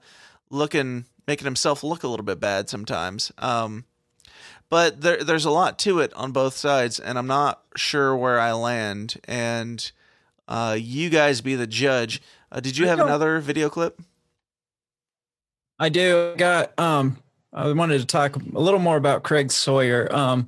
[0.50, 3.32] looking, making himself look a little bit bad sometimes.
[3.40, 3.84] Um,
[4.70, 8.40] but there, there's a lot to it on both sides, and I'm not sure where
[8.40, 9.20] I land.
[9.26, 9.92] And
[10.48, 12.22] uh, you guys be the judge.
[12.52, 14.02] Uh, did you I have another video clip?
[15.80, 17.18] I do I got um
[17.54, 20.14] I wanted to talk a little more about Craig Sawyer.
[20.14, 20.48] Um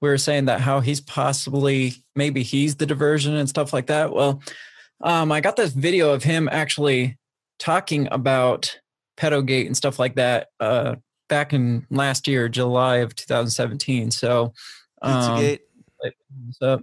[0.00, 4.12] we were saying that how he's possibly maybe he's the diversion and stuff like that.
[4.12, 4.42] Well,
[5.02, 7.18] um I got this video of him actually
[7.58, 8.78] talking about
[9.16, 10.96] pedogate and stuff like that uh
[11.28, 14.10] back in last year, July of 2017.
[14.10, 14.52] So
[15.02, 15.60] um Pizzagate?
[16.52, 16.82] so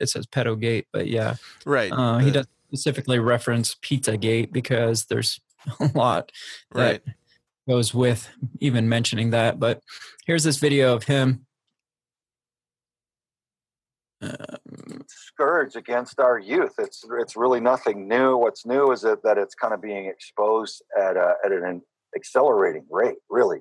[0.00, 1.36] it says pedogate, but yeah.
[1.64, 1.90] Right.
[1.90, 5.40] Uh, he does specifically reference Pizzagate because there's
[5.80, 6.32] a lot
[6.72, 7.04] Right.
[7.04, 7.14] that
[7.68, 8.28] goes with
[8.60, 9.58] even mentioning that.
[9.60, 9.80] But
[10.26, 11.46] here's this video of him.
[14.22, 16.74] Um, scourge against our youth.
[16.78, 18.36] It's it's really nothing new.
[18.36, 21.80] What's new is that, that it's kind of being exposed at a, at an
[22.14, 23.60] accelerating rate, really,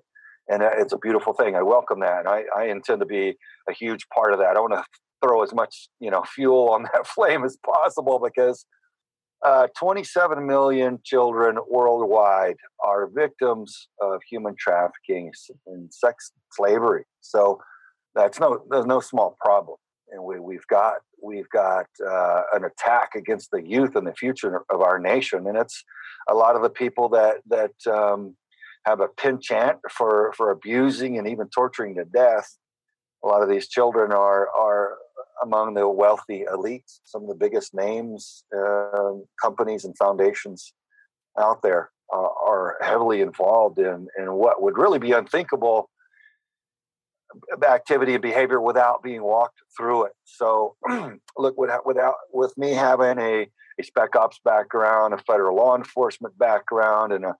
[0.49, 1.55] and uh, it's a beautiful thing.
[1.55, 3.37] I welcome that, and I, I intend to be
[3.69, 4.57] a huge part of that.
[4.57, 4.83] I want to
[5.23, 8.65] throw as much you know fuel on that flame as possible because
[9.45, 15.31] uh, 27 million children worldwide are victims of human trafficking
[15.67, 17.05] and sex slavery.
[17.21, 17.59] So
[18.15, 19.77] that's no there's no small problem
[20.11, 24.63] and we, we've got we've got uh, an attack against the youth and the future
[24.69, 25.83] of our nation, and it's
[26.29, 28.35] a lot of the people that that um,
[28.85, 32.57] have a penchant for for abusing and even torturing to death.
[33.23, 34.97] A lot of these children are are
[35.43, 40.73] among the wealthy elites, some of the biggest names, uh, companies, and foundations
[41.39, 45.89] out there uh, are heavily involved in in what would really be unthinkable
[47.67, 50.13] activity and behavior without being walked through it.
[50.25, 50.75] So,
[51.37, 53.47] look, without, without with me having a,
[53.79, 57.35] a spec ops background, a federal law enforcement background, and a,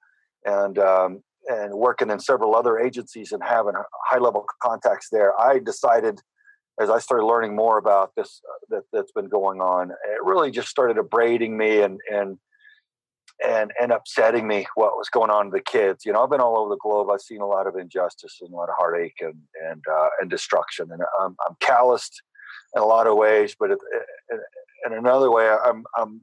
[0.45, 3.73] and um, and working in several other agencies and having
[4.05, 6.21] high level contacts there, I decided
[6.79, 10.51] as I started learning more about this uh, that that's been going on, it really
[10.51, 12.37] just started abrading me and and
[13.45, 16.05] and and upsetting me what was going on to the kids.
[16.05, 17.09] You know, I've been all over the globe.
[17.09, 19.35] I've seen a lot of injustice and a lot of heartache and
[19.69, 22.21] and uh, and destruction, and I'm I'm calloused
[22.75, 23.79] in a lot of ways, but it,
[24.31, 24.39] in,
[24.85, 26.21] in another way, I'm I'm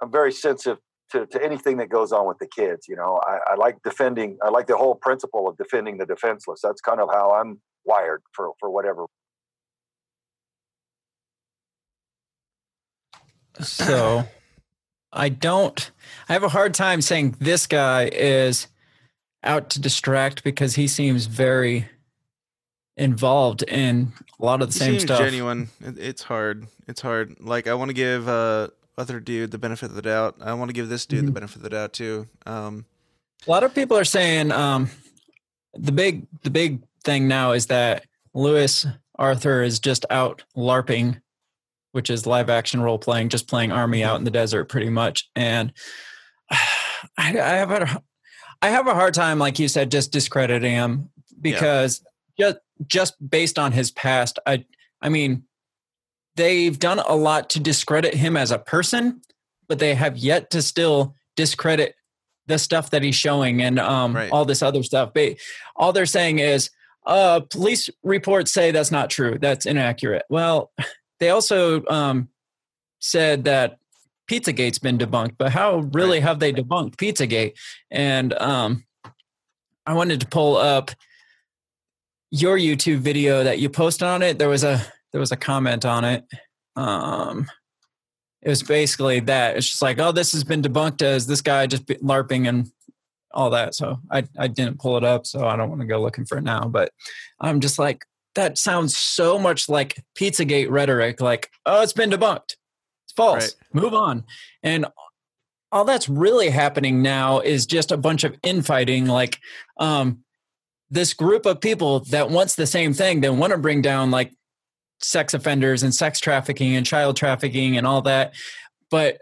[0.00, 0.78] I'm very sensitive
[1.10, 2.86] to, to anything that goes on with the kids.
[2.86, 4.38] You know, I, I like defending.
[4.42, 6.60] I like the whole principle of defending the defenseless.
[6.62, 9.06] That's kind of how I'm wired for for whatever
[13.60, 14.24] so
[15.12, 15.90] I don't,
[16.28, 18.68] I have a hard time saying this guy is
[19.44, 21.86] out to distract because he seems very
[22.96, 25.20] involved in a lot of the He same stuff.
[25.20, 25.68] genuine.
[25.80, 26.66] It's hard.
[26.88, 27.36] It's hard.
[27.40, 30.36] Like I want to give uh other dude the benefit of the doubt.
[30.40, 31.34] I want to give this dude the Mhm.
[31.34, 32.26] benefit of the doubt too.
[32.46, 32.84] Um,
[33.46, 34.90] A lot of people are saying um,
[35.74, 38.04] the big the big thing now is that
[38.34, 38.84] Lewis
[39.16, 41.20] Arthur is just out LARPing,
[41.98, 45.28] which is live action role playing, just playing army out in the desert, pretty much.
[45.34, 45.72] And
[46.50, 46.60] I,
[47.18, 48.02] I have a,
[48.62, 52.00] I have a hard time, like you said, just discrediting him because
[52.38, 54.64] just just based on his past, I
[55.02, 55.42] I mean,
[56.36, 59.20] they've done a lot to discredit him as a person,
[59.66, 61.96] but they have yet to still discredit
[62.46, 64.30] the stuff that he's showing and um, Right.
[64.30, 65.10] all this other stuff.
[65.12, 65.34] But
[65.74, 66.70] all they're saying is,
[67.06, 69.36] uh, police reports say that's not true.
[69.40, 70.24] That's inaccurate.
[70.28, 70.70] Well,
[71.20, 72.28] they also um,
[73.00, 73.78] said that
[74.28, 77.54] Pizzagate's been debunked, but how really have they debunked Pizzagate?
[77.90, 78.84] And um,
[79.86, 80.90] I wanted to pull up
[82.30, 84.38] your YouTube video that you posted on it.
[84.38, 86.24] There was a there was a comment on it.
[86.76, 87.46] Um,
[88.42, 91.66] it was basically that it's just like, oh, this has been debunked as this guy
[91.66, 92.70] just larping and
[93.32, 93.74] all that.
[93.74, 96.36] So I I didn't pull it up, so I don't want to go looking for
[96.38, 96.68] it now.
[96.68, 96.92] But
[97.40, 98.04] I'm just like,
[98.38, 101.20] that sounds so much like Pizzagate rhetoric.
[101.20, 102.54] Like, oh, it's been debunked.
[103.04, 103.56] It's false.
[103.74, 103.82] Right.
[103.82, 104.22] Move on.
[104.62, 104.86] And
[105.72, 109.06] all that's really happening now is just a bunch of infighting.
[109.06, 109.40] Like,
[109.78, 110.22] um,
[110.88, 114.32] this group of people that wants the same thing, they want to bring down like
[115.00, 118.34] sex offenders and sex trafficking and child trafficking and all that.
[118.88, 119.18] But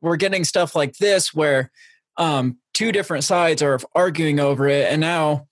[0.00, 1.70] we're getting stuff like this where
[2.16, 4.90] um, two different sides are arguing over it.
[4.90, 5.46] And now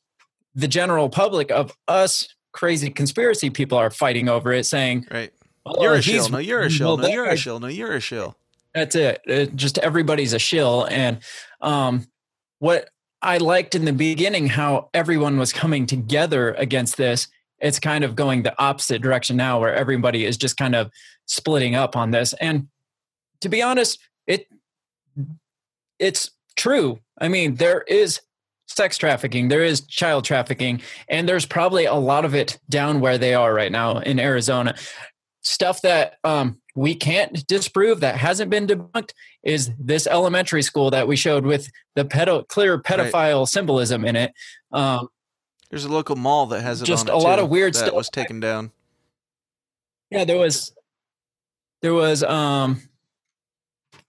[0.57, 5.33] the general public of us crazy conspiracy people are fighting over it, saying, Right.
[5.67, 6.29] "Oh, You're a shill.
[6.29, 6.97] No, you're a shill.
[6.97, 7.61] No, you're a shill.
[7.61, 8.37] No, you're a shill.
[8.75, 9.21] that's it.
[9.27, 10.87] It- just everybody's a shill.
[10.91, 11.19] And
[11.61, 12.07] um,
[12.61, 12.91] what
[13.23, 17.27] I liked in the beginning, how everyone was coming together against this.
[17.61, 20.91] It's kind of going the opposite direction now, where everybody is just kind of
[21.27, 22.33] splitting up on this.
[22.35, 22.69] And
[23.41, 24.47] to be honest, it
[25.99, 27.01] it's true.
[27.21, 28.21] I mean, there is
[28.69, 33.19] sex trafficking, there is child trafficking, and there's probably a lot of it down where
[33.19, 34.75] they are right now in Arizona.
[35.43, 39.11] Stuff that um, we can't disprove that hasn't been debunked
[39.43, 44.33] is this elementary school that we showed with the pedo- clear pedophile symbolism in it.
[44.73, 45.09] Um,
[45.71, 47.79] There's a local mall that has it Just on it, a lot of weird that
[47.79, 47.95] stuff.
[47.95, 48.73] was taken down.
[50.11, 50.73] Yeah, there was
[51.83, 52.88] there was um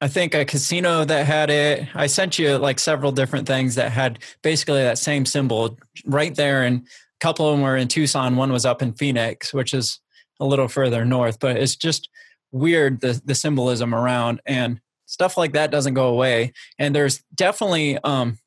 [0.01, 1.87] I think a casino that had it.
[1.93, 6.63] I sent you like several different things that had basically that same symbol right there
[6.63, 9.99] and a couple of them were in Tucson, one was up in Phoenix, which is
[10.39, 12.09] a little further north, but it's just
[12.51, 17.97] weird the the symbolism around and stuff like that doesn't go away and there's definitely
[18.03, 18.37] um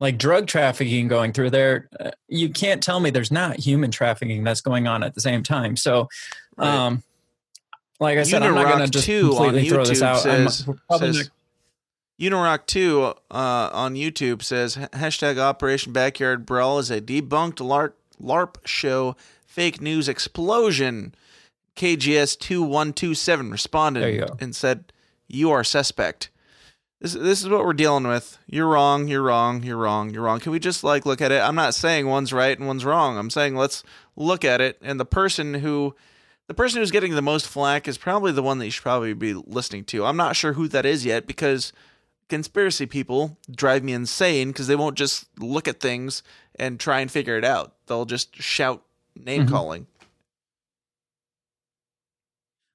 [0.00, 4.44] like drug trafficking going through there Uh, you can't tell me there's not human trafficking
[4.44, 6.08] that's going on at the same time so
[6.58, 7.02] um,
[8.00, 10.02] like I said, I'm not going to Unirock just 2 on completely throw this YouTube
[10.02, 10.20] out.
[10.20, 10.68] Says-
[10.98, 11.30] says-
[12.20, 17.92] Unirock 2 uh, on YouTube says hashtag Operation Backyard Brawl is a debunked LARP,
[18.22, 19.16] LARP show
[19.46, 21.14] fake news explosion.
[21.76, 24.36] KGS 2127 responded There you go.
[24.40, 24.92] and said,
[25.26, 26.30] You are suspect.
[27.00, 28.38] This, this is what we're dealing with.
[28.46, 30.38] You're wrong, you're wrong, you're wrong, you're wrong.
[30.38, 31.42] Can we just like look at it?
[31.42, 33.18] I'm not saying one's right and one's wrong.
[33.18, 33.82] I'm saying let's
[34.14, 35.96] look at it and the person who
[36.48, 39.14] the person who's getting the most flack is probably the one that you should probably
[39.14, 40.04] be listening to.
[40.04, 41.72] I'm not sure who that is yet because
[42.28, 46.22] conspiracy people drive me insane because they won't just look at things
[46.56, 47.74] and try and figure it out.
[47.86, 48.82] They'll just shout
[49.16, 49.54] name mm-hmm.
[49.54, 49.86] calling.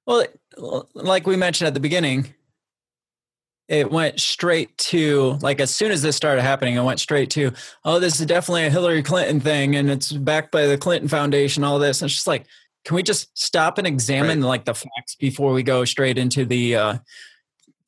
[0.06, 0.26] Well,
[0.94, 2.34] like we mentioned at the beginning,
[3.68, 7.52] it went straight to like as soon as this started happening, it went straight to,
[7.84, 11.62] oh, this is definitely a Hillary Clinton thing, and it's backed by the Clinton Foundation.
[11.62, 12.46] All this, and it's just like,
[12.84, 16.76] can we just stop and examine like the facts before we go straight into the
[16.76, 16.98] uh,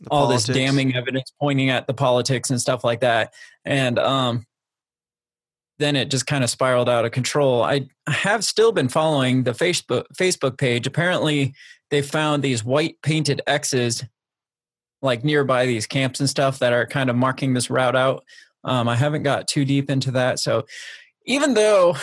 [0.01, 3.33] The all this damning evidence pointing at the politics and stuff like that.
[3.65, 4.45] And um,
[5.79, 7.63] then it just kind of spiraled out of control.
[7.63, 10.87] I have still been following the Facebook Facebook page.
[10.87, 11.55] Apparently,
[11.91, 14.05] they found these white painted X's
[15.03, 18.25] like nearby these camps and stuff that are kind of marking this route out.
[18.65, 20.67] Um, I haven't got too deep into that, so
[21.27, 21.97] even though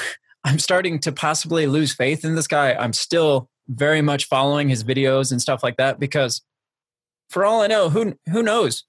[0.43, 4.83] I'm starting to possibly lose faith in this guy, I'm still very much following his
[4.83, 6.41] videos and stuff like that because
[7.29, 8.83] for all I know, who who knows?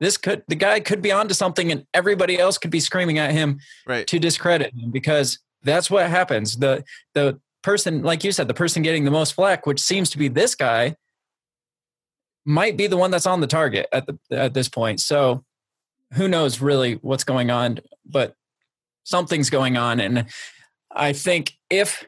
[0.00, 3.30] This could the guy could be onto something, and everybody else could be screaming at
[3.30, 4.06] him Right.
[4.08, 6.56] to discredit him because that's what happens.
[6.56, 6.84] The
[7.14, 10.28] the person, like you said, the person getting the most flack, which seems to be
[10.28, 10.96] this guy,
[12.44, 15.00] might be the one that's on the target at the at this point.
[15.00, 15.44] So
[16.14, 18.34] who knows really what's going on, but
[19.04, 20.26] something's going on, and
[20.94, 22.04] I think if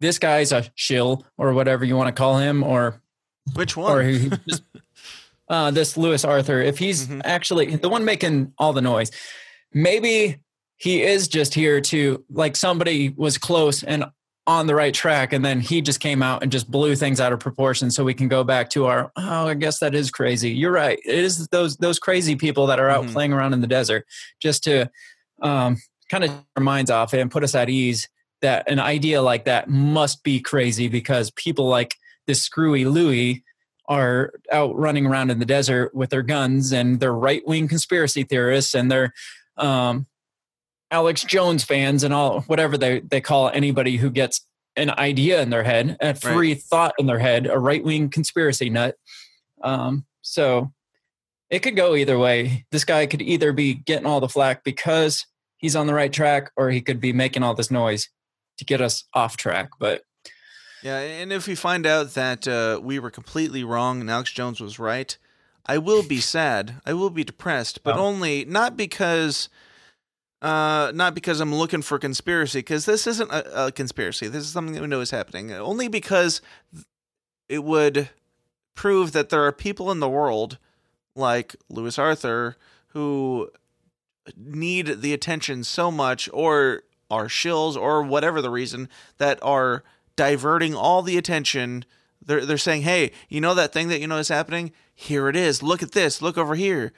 [0.00, 3.00] this guy's a shill or whatever you want to call him, or
[3.54, 3.92] Which one?
[3.92, 4.62] or he just,
[5.48, 7.20] uh, this Lewis Arthur, if he's Mhm.
[7.24, 9.10] actually the one making all the noise,
[9.72, 10.40] maybe
[10.76, 14.04] he is just here to like somebody was close and
[14.48, 17.32] on the right track and then he just came out and just blew things out
[17.32, 20.50] of proportion so we can go back to our oh i guess that is crazy
[20.50, 23.12] you're right it is those those crazy people that are out Mhm.
[23.12, 24.04] playing around in the desert
[24.40, 24.90] just to
[25.42, 25.76] um,
[26.10, 28.08] kind of our minds off and put us at ease
[28.42, 33.42] that an idea like that must be crazy because people like this screwy louis
[33.88, 38.74] are out running around in the desert with their guns and they're right-wing conspiracy theorists
[38.74, 39.12] and they're
[39.56, 40.06] um,
[40.90, 45.50] Alex Jones fans and all whatever they, they call anybody who gets an idea in
[45.50, 48.96] their head, a free thought in their head, a right wing conspiracy nut.
[49.62, 50.72] Um, so
[51.50, 52.66] it could go either way.
[52.70, 55.26] This guy could either be getting all the flack because
[55.58, 58.08] he's on the right track, or he could be making all this noise
[58.62, 59.70] to get us off track.
[59.78, 60.04] But
[60.82, 64.60] Yeah, and if we find out that uh, we were completely wrong and Alex Jones
[64.60, 65.16] was right,
[65.66, 66.80] I will be sad.
[66.86, 68.00] I will be depressed, but Oh.
[68.00, 69.48] only not because,
[70.40, 72.60] uh, not because I'm looking for conspiracy.
[72.60, 74.28] Because this isn't a, a conspiracy.
[74.28, 75.52] This is something that we know is happening.
[75.52, 76.40] Only because
[77.48, 78.10] it would
[78.74, 80.58] prove that there are people in the world
[81.14, 82.56] like Lewis Arthur
[82.88, 83.50] who
[84.36, 86.82] need the attention so much, or
[87.12, 88.88] are shills, or whatever the reason,
[89.18, 89.84] that are
[90.16, 91.84] diverting all the attention.
[92.24, 94.72] They're they're saying, "Hey, you know that thing that you know is happening?
[94.94, 95.62] Here it is.
[95.62, 96.22] Look at this.
[96.22, 96.92] Look over here."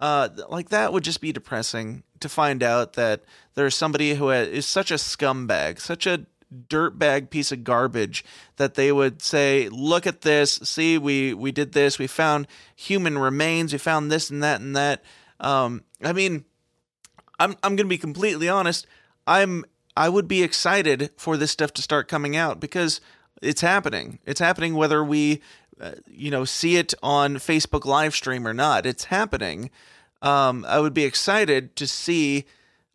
[0.00, 3.22] Uh, like that would just be depressing to find out that
[3.54, 6.26] there's somebody who is such a scumbag, such a
[6.68, 8.24] dirtbag piece of garbage
[8.56, 10.60] that they would say, "Look at this.
[10.62, 11.98] See, we we did this.
[11.98, 12.46] We found
[12.76, 13.72] human remains.
[13.72, 15.02] We found this and that and that."
[15.40, 16.44] Um, I mean,
[17.38, 18.86] I'm I'm gonna be completely honest.
[19.26, 19.64] I'm
[19.96, 23.00] I would be excited for this stuff to start coming out because
[23.40, 24.18] it's happening.
[24.26, 25.40] It's happening whether we,
[25.80, 28.86] uh, you know, see it on Facebook live stream or not.
[28.86, 29.70] It's happening.
[30.22, 32.44] Um, I would be excited to see.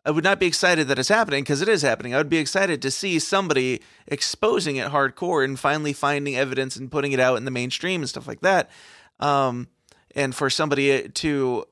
[0.04, 2.14] I would not be excited that it's happening because it is happening.
[2.14, 6.90] I would be excited to see somebody exposing it hardcore and finally finding evidence and
[6.90, 8.70] putting it out in the mainstream and stuff like that.
[9.20, 9.68] Um,
[10.14, 11.64] and for somebody to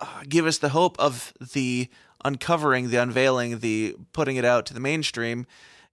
[0.00, 1.88] uh, give us the hope of the
[2.24, 5.46] uncovering, the unveiling, the putting it out to the mainstream,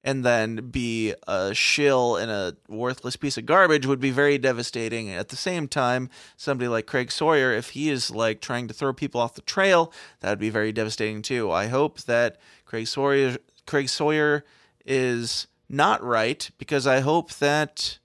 [0.03, 5.09] and then be a shill and a worthless piece of garbage would be very devastating.
[5.09, 8.93] At the same time, somebody like Craig Sawyer, if he is like trying to throw
[8.93, 11.51] people off the trail, that would be very devastating too.
[11.51, 14.45] I hope that Craig Sawyer, Craig Sawyer
[14.85, 17.99] is not right because I hope that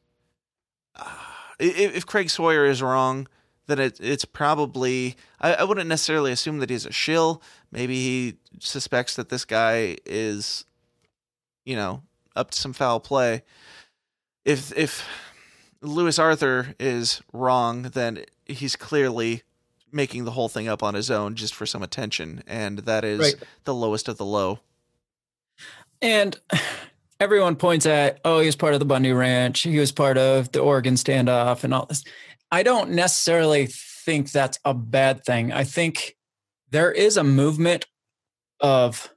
[0.97, 1.05] uh,
[1.61, 3.29] if, if Craig Sawyer is wrong,
[3.73, 7.43] then it, it's probably I, I wouldn't necessarily assume that he's a shill.
[7.71, 10.65] Maybe he suspects that this guy is,
[11.65, 12.03] you know,
[12.37, 13.43] up to some foul play.
[14.45, 15.09] If if
[15.81, 19.43] Lewis Arthur is wrong, then he's clearly
[19.91, 23.21] making the whole thing up on his own just for some attention, and that is
[23.21, 23.35] Right.
[23.65, 24.61] the lowest of the low.
[26.01, 26.39] And
[27.21, 29.61] everyone points at, oh, he was part of the Bundy Ranch.
[29.61, 32.05] He was part of the Oregon standoff and all this.
[32.53, 33.67] I don't necessarily
[34.05, 35.53] think that's a bad thing.
[35.53, 36.15] I think
[36.71, 37.87] there is a movement
[38.61, 39.13] of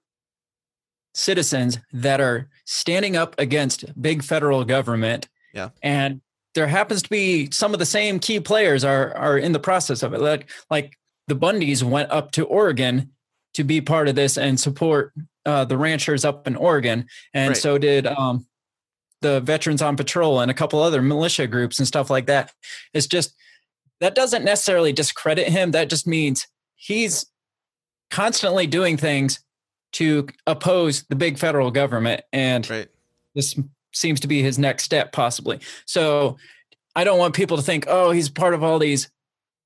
[1.14, 5.28] citizens that are standing up against big federal government.
[5.54, 5.70] Yeah.
[5.84, 6.22] And
[6.54, 10.02] there happens to be some of the same key players are are in the process
[10.02, 10.22] of it.
[10.22, 13.12] Like like the Bundys went up to Oregon
[13.54, 15.14] to be part of this and support
[15.46, 17.58] uh, the ranchers up in Oregon, and Right.
[17.58, 18.46] so did um,
[19.22, 22.52] the Veterans on Patrol and a couple other militia groups and stuff like that.
[22.94, 23.34] It's just
[24.02, 25.72] that doesn't necessarily discredit him.
[25.72, 27.26] That just means he's
[28.12, 29.40] constantly doing things
[29.94, 32.90] to oppose the big federal government, and Right.
[33.34, 33.58] this
[33.94, 35.60] seems to be his next step, possibly.
[35.86, 36.38] So
[36.96, 39.10] I don't want people to think, oh, he's part of all these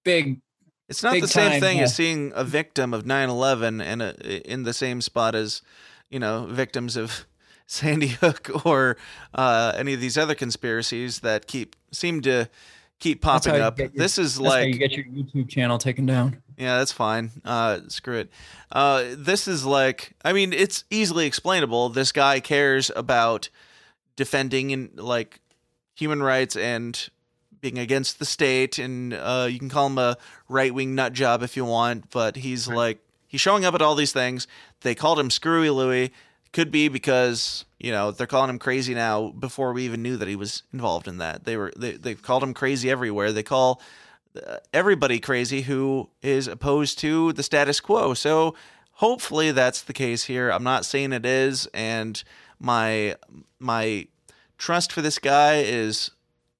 [0.05, 0.39] big
[0.87, 1.83] It's not Big the same time, thing yeah.
[1.83, 5.61] as seeing a victim of 9/11 and a, in the same spot as,
[6.09, 7.25] you know, victims of
[7.71, 8.97] Sandy Hook or
[9.33, 12.49] uh, any of these other conspiracies that keep seem to
[12.97, 13.77] keep popping up.
[13.77, 16.41] your- This is how you get your YouTube channel taken down.
[16.57, 17.29] yeah, that's fine.
[17.45, 18.29] Uh, screw it.
[18.71, 21.89] Uh, this is like, I mean, it's easily explainable.
[21.89, 23.49] This guy cares about
[24.15, 25.39] defending and like
[25.95, 27.09] human rights and
[27.61, 30.17] being against the state, and uh, you can call him a
[30.47, 33.95] right wing nut job if you want, but he's like he's showing up at all
[33.95, 34.47] these things.
[34.81, 36.11] They called him Screwy Louie.
[36.51, 40.27] Could be because you know they're calling him crazy now before we even knew that
[40.27, 41.45] he was involved in that.
[41.45, 43.31] They were they they've called him crazy everywhere.
[43.31, 43.81] They call
[44.35, 48.13] uh, everybody crazy who is opposed to the status quo.
[48.13, 48.55] So
[48.93, 50.49] hopefully that's the case here.
[50.49, 52.21] I'm not saying it is, and
[52.59, 53.15] my
[53.59, 54.07] my
[54.57, 56.11] trust for this guy is,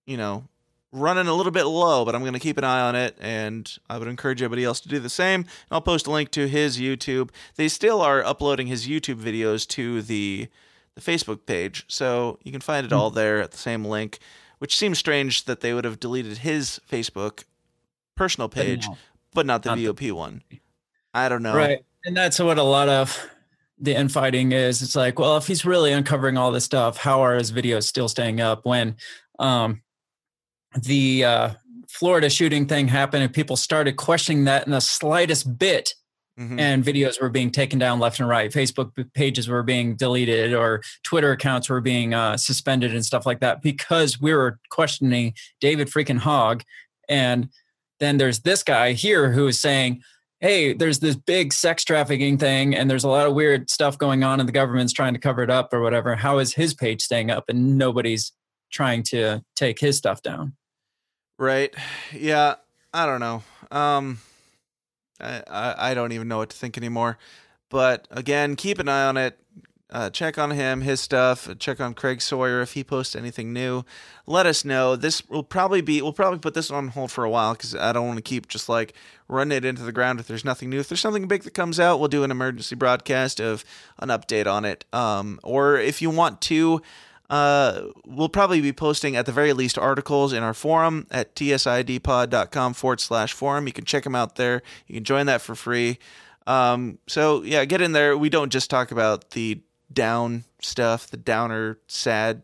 [0.05, 0.45] you know,
[0.91, 3.71] running a little bit low, but I'm going to keep an eye on it, and
[3.89, 5.41] I would encourage everybody else to do the same.
[5.41, 7.29] And I'll post a link to his YouTube.
[7.55, 10.47] They still are uploading his YouTube videos to the
[10.95, 11.85] the Facebook page.
[11.87, 12.93] So you can find Hmm.
[12.93, 14.19] it all there at the same link,
[14.57, 17.43] which seems strange that they would have deleted his Facebook
[18.17, 18.97] personal But page, no.
[19.33, 20.41] but not the Not the- VOP one.
[21.13, 21.55] I don't know.
[21.55, 21.79] Right.
[22.03, 23.29] And that's what a lot of
[23.79, 24.81] the infighting is.
[24.81, 28.09] It's like, well, if he's really uncovering all this stuff, how are his videos still
[28.09, 28.97] staying up when
[29.39, 29.81] um,
[30.84, 31.49] the uh,
[31.88, 35.93] Florida shooting thing happened and people started questioning that in the slightest bit
[36.39, 36.57] Mhm.
[36.57, 38.49] and videos were being taken down left and right.
[38.49, 43.41] Facebook pages were being deleted or Twitter accounts were being uh, suspended and stuff like
[43.41, 46.63] that because we were questioning David freaking Hogg.
[47.09, 47.49] And
[47.99, 50.01] then there's this guy here who is saying,
[50.39, 54.24] hey, there's this big sex trafficking thing and there's a lot of weird stuff going
[54.24, 56.15] on and the government's trying to cover it up or whatever.
[56.15, 58.32] How is his page staying up and nobody's
[58.72, 60.53] trying to take his stuff down?
[61.39, 61.73] Right.
[62.13, 62.55] Yeah.
[62.93, 63.43] I don't know.
[63.71, 64.19] Um,
[65.21, 67.17] I, I I don't even know what to think anymore.
[67.69, 69.39] But again, keep an eye on it.
[69.91, 71.47] Uh, check on him, his stuff.
[71.57, 73.83] Check on Craig Sawyer if he posts anything new.
[74.27, 74.95] Let us know.
[74.97, 76.01] This will probably be.
[76.01, 78.49] We'll probably put this on hold for a while because I don't want to keep
[78.49, 78.93] just like
[79.29, 80.79] running it into the ground if there's nothing new.
[80.79, 83.63] If there's something big that comes out, we'll do an emergency broadcast of
[83.99, 84.83] an update on it.
[84.91, 86.81] Um, or if you want to,
[87.30, 92.73] uh, we'll probably be posting at the very least articles in our forum at tsidpod.com
[92.73, 93.67] forward slash forum.
[93.67, 94.63] You can check them out there.
[94.88, 95.99] You can join that for free.
[96.47, 98.17] Um, so yeah, get in there.
[98.17, 99.61] We don't just talk about the
[99.93, 102.41] down stuff, the downer, sad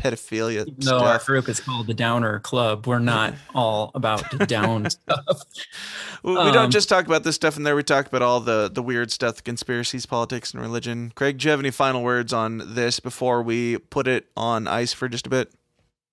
[0.00, 5.42] pedophilia No, our group is called the Downer Club, we're not all about down stuff.
[6.22, 7.74] We we don't Um, just talk about this stuff in there.
[7.74, 11.12] We talk about all the the weird stuff, the conspiracies, politics, and religion.
[11.14, 14.92] Craig, do you have any final words on this before we put it on ice
[14.92, 15.50] for just a bit?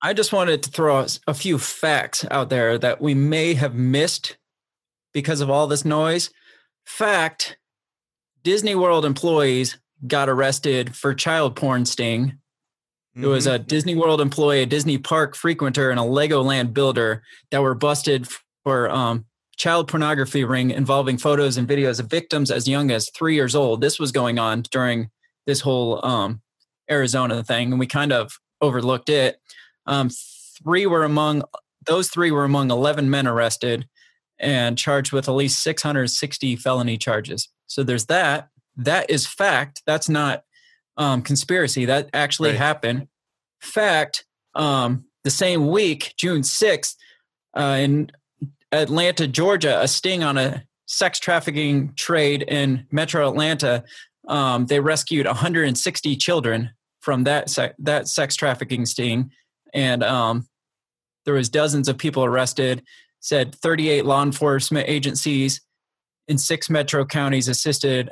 [0.01, 4.37] I just wanted to throw a few facts out there that we may have missed
[5.11, 6.29] because of all this noise.
[6.85, 7.57] Fact
[8.43, 12.37] Disney World employees got arrested for child porn sting.
[13.19, 17.61] It was a Disney World employee, a Disney park frequenter, and a Legoland builder that
[17.61, 18.27] were busted
[18.63, 19.25] for um,
[19.57, 23.81] child pornography ring involving photos and videos of victims as young as three years old.
[23.81, 25.09] This was going on during
[25.47, 26.41] this whole um,
[26.91, 29.37] Arizona thing, and we kind of overlooked it.
[29.87, 30.09] Um,
[30.63, 31.43] three were among
[31.85, 33.87] those three were among 11 men arrested
[34.39, 37.49] and charged with at least 660 felony charges.
[37.65, 38.49] So there's that.
[38.75, 39.81] That is fact.
[39.87, 40.43] That's not
[40.97, 41.85] um, conspiracy.
[41.85, 42.57] That actually Right.
[42.59, 43.07] happened.
[43.61, 44.25] Fact.
[44.55, 46.95] Um, the same week, June 6th,
[47.55, 48.11] uh, in
[48.71, 53.83] Atlanta, Georgia, a sting on a sex trafficking trade in Metro Atlanta.
[54.27, 56.71] Um, they rescued 160 children
[57.01, 59.31] from that se- that sex trafficking sting,
[59.73, 60.47] and um,
[61.25, 62.83] there was dozens of people arrested.
[63.19, 65.61] Said 38 law enforcement agencies
[66.27, 68.09] in six metro counties assisted.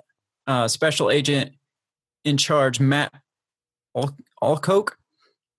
[0.48, 1.54] Uh, Special Agent
[2.26, 3.14] in charge Matt
[3.96, 4.98] Al- Alcoke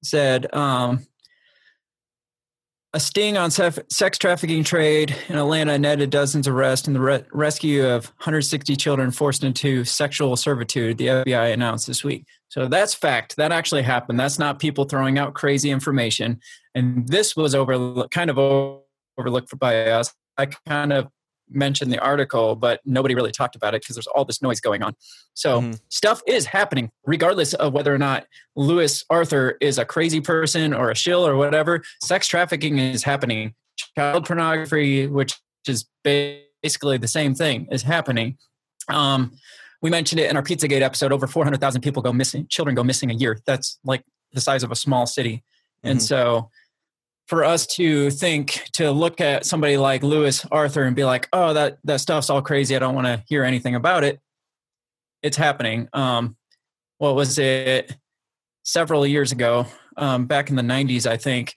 [0.03, 1.07] said um,
[2.93, 7.01] a sting on sef- sex trafficking trade in Atlanta netted dozens of arrests and the
[7.01, 10.99] re- rescue of 160 children forced into sexual servitude.
[10.99, 12.27] The FBI announced this week.
[12.49, 13.37] So that's fact.
[13.37, 14.19] That actually happened.
[14.19, 16.41] That's not people throwing out crazy information.
[16.75, 18.39] And this was over kind of
[19.19, 20.15] overlooked by us.
[20.39, 21.09] I kind of
[21.51, 24.83] mentioned the article, but nobody really talked about it because there's all this noise going
[24.83, 24.95] on.
[25.35, 25.81] So Mhm.
[25.89, 28.27] stuff is happening, regardless of whether or not
[28.57, 31.83] Lewis Arthur is a crazy person or a shill or whatever.
[32.03, 33.55] Sex trafficking is happening.
[33.97, 35.35] Child pornography, which
[35.69, 38.39] is basically the same thing, is happening.
[38.89, 39.33] Um,
[39.83, 41.13] we mentioned it in our Pizzagate episode.
[41.13, 43.39] Over 400,000 people go missing, children go missing a year.
[43.47, 45.45] That's like the size of a small city.
[45.85, 46.03] And Mhm.
[46.03, 46.51] so
[47.27, 51.53] for us to think to look at somebody like Lewis Arthur and be like, "Oh,
[51.55, 52.77] that that stuff's all crazy.
[52.77, 54.21] I don't want to hear anything about it."
[55.23, 55.89] It's happening.
[55.93, 56.37] Um,
[56.99, 57.97] what was it?
[58.65, 59.67] Several years ago,
[59.97, 61.57] um, back in the '90s, I think,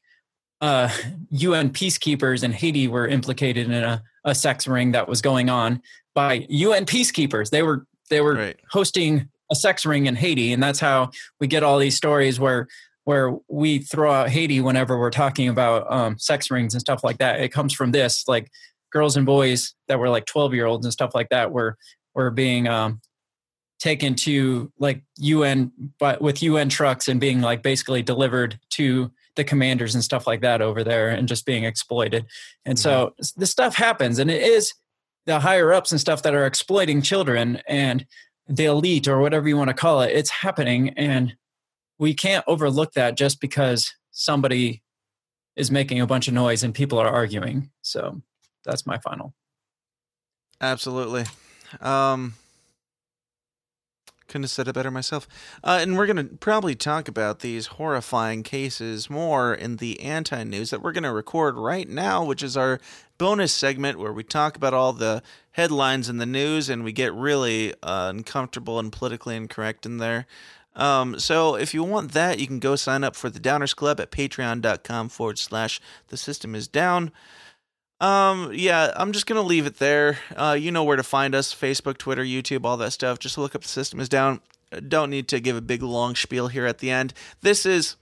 [0.61, 0.89] uh,
[1.29, 5.81] UN peacekeepers in Haiti were implicated in a, a sex ring that was going on
[6.15, 7.49] by UN peacekeepers.
[7.49, 8.59] They were they were Right.
[8.71, 12.67] hosting a sex ring in Haiti, and that's how we get all these stories where
[13.03, 17.17] where we throw out Haiti whenever we're talking about um, sex rings and stuff like
[17.17, 17.39] that.
[17.39, 18.49] It comes from this, like
[18.91, 21.77] girls and boys that were like 12 year olds and stuff like that were
[22.13, 23.01] were being um,
[23.79, 29.43] taken to like UN, but with UN trucks and being like basically delivered to the
[29.43, 32.25] commanders and stuff like that over there and just being exploited.
[32.65, 34.73] And so this stuff happens, and it is
[35.25, 38.05] the higher ups and stuff that are exploiting children and
[38.47, 40.11] the elite or whatever you want to call it.
[40.11, 41.35] It's happening, and
[41.99, 44.81] we can't overlook that just because somebody
[45.55, 47.69] is making a bunch of noise and people are arguing.
[47.81, 48.21] So
[48.63, 49.35] that's my final.
[50.61, 51.25] Absolutely.
[51.81, 52.33] Um,
[54.27, 55.27] Couldn't have said it better myself.
[55.63, 60.43] Uh, and we're going to probably talk about these horrifying cases more in the anti
[60.43, 62.79] news that we're going to record right now, which is our
[63.17, 65.21] bonus segment where we talk about all the
[65.51, 70.25] headlines in the news and we get really uh, uncomfortable and politically incorrect in there.
[70.75, 73.99] Um, so if you want that, you can go sign up for the Downers Club
[73.99, 77.11] at patreon.com forward slash the system is down.
[78.01, 80.19] Um, yeah, I'm just gonna leave it there.
[80.35, 83.19] Uh, you know where to find us: Facebook, Twitter, YouTube, all that stuff.
[83.19, 84.39] Just look up the system is down.
[84.87, 87.13] Don't need to give a big long spiel here at the end.
[87.41, 87.97] This is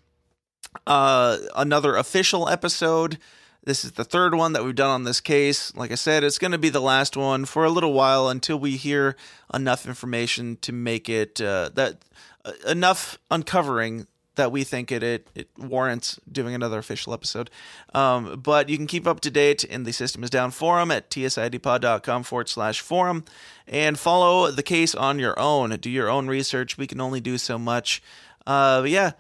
[0.86, 3.18] uh another official episode.
[3.64, 5.76] This is the third one that we've done on this case.
[5.76, 8.58] Like I said, it's going to be the last one for a little while until
[8.58, 9.18] we hear
[9.54, 11.98] enough information to make it uh, that
[12.68, 17.50] enough uncovering that we think it, it it warrants doing another official episode.
[17.94, 21.10] Um, but you can keep up to date in the System is Down forum at
[21.10, 23.26] tsidpod.com forward slash forum
[23.68, 25.72] and follow the case on your own.
[25.72, 26.78] Do your own research.
[26.78, 28.02] We can only do so much.
[28.46, 29.12] Uh, but yeah,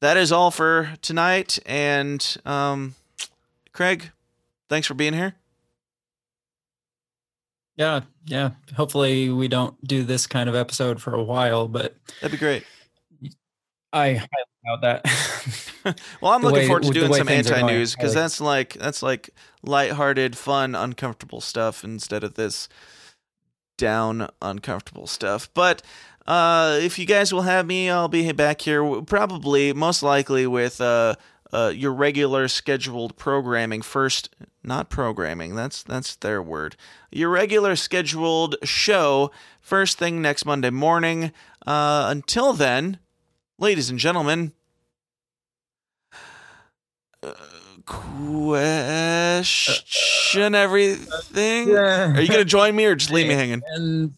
[0.00, 1.58] that is all for tonight.
[1.66, 2.94] And um,
[3.72, 4.10] Craig,
[4.68, 5.34] thanks for being here.
[7.76, 8.50] Yeah, yeah.
[8.76, 12.64] Hopefully, we don't do this kind of episode for a while, but That'd be great.
[13.92, 14.28] I highly
[14.66, 15.04] doubt that.
[16.22, 19.28] Well, I'm The looking way- forward to doing some anti-news because that's like that's like
[19.62, 22.70] lighthearted, fun, uncomfortable stuff instead of this
[23.76, 25.50] down, uncomfortable stuff.
[25.52, 25.82] But
[26.26, 30.80] uh, if you guys will have me, I'll be back here probably, most likely with
[30.80, 31.16] uh,
[31.54, 33.80] uh, your regular scheduled programming.
[33.80, 34.34] First,
[34.64, 35.54] not programming.
[35.54, 36.74] That's that's their word.
[37.12, 39.30] Your regular scheduled show
[39.60, 41.30] first thing next Monday morning.
[41.64, 42.98] Uh, until then,
[43.56, 44.52] ladies and gentlemen,
[47.86, 49.44] question
[50.56, 51.70] everything.
[51.76, 53.62] Are you gonna join me or just leave me hanging?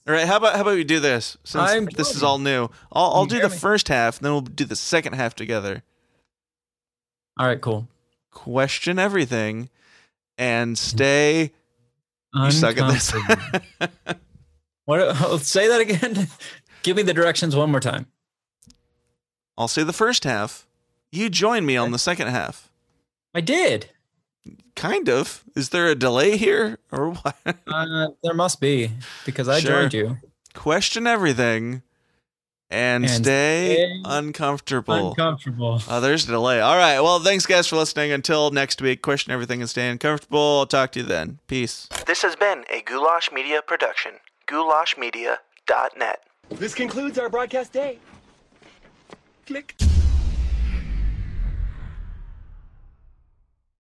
[0.09, 0.27] All right.
[0.27, 2.71] How about how about we do this since I'm this is all new?
[2.91, 3.57] I'll I'll do the me?
[3.57, 5.83] first half, then we'll do the second half together.
[7.39, 7.89] All right, cool.
[8.31, 9.69] Question everything,
[10.39, 11.53] and stay.
[12.35, 13.13] You suck at this.
[14.85, 15.01] What?
[15.01, 16.29] oh, say that again.
[16.83, 18.07] Give me the directions one more time.
[19.59, 20.67] I'll say the first half.
[21.11, 22.71] You join me on the second half.
[23.35, 23.91] I did.
[24.77, 25.43] Kind of.
[25.57, 27.37] Is there a delay here or what?
[27.67, 28.91] Uh, there must be
[29.25, 29.81] because I Sure.
[29.81, 30.19] joined you.
[30.55, 31.83] Question everything,
[32.71, 35.11] and, And stay, stay uncomfortable.
[35.11, 35.81] Uncomfortable.
[35.89, 36.61] Oh, there's a delay.
[36.61, 37.01] All right.
[37.01, 38.13] Well, thanks, guys, for listening.
[38.13, 40.59] Until next week, question everything and stay uncomfortable.
[40.61, 41.39] I'll talk to you then.
[41.47, 41.89] Peace.
[42.07, 44.15] This has been a Goulash Media production.
[44.49, 46.23] GoulashMedia.net.
[46.51, 47.99] This concludes our broadcast day.
[49.47, 49.75] Click.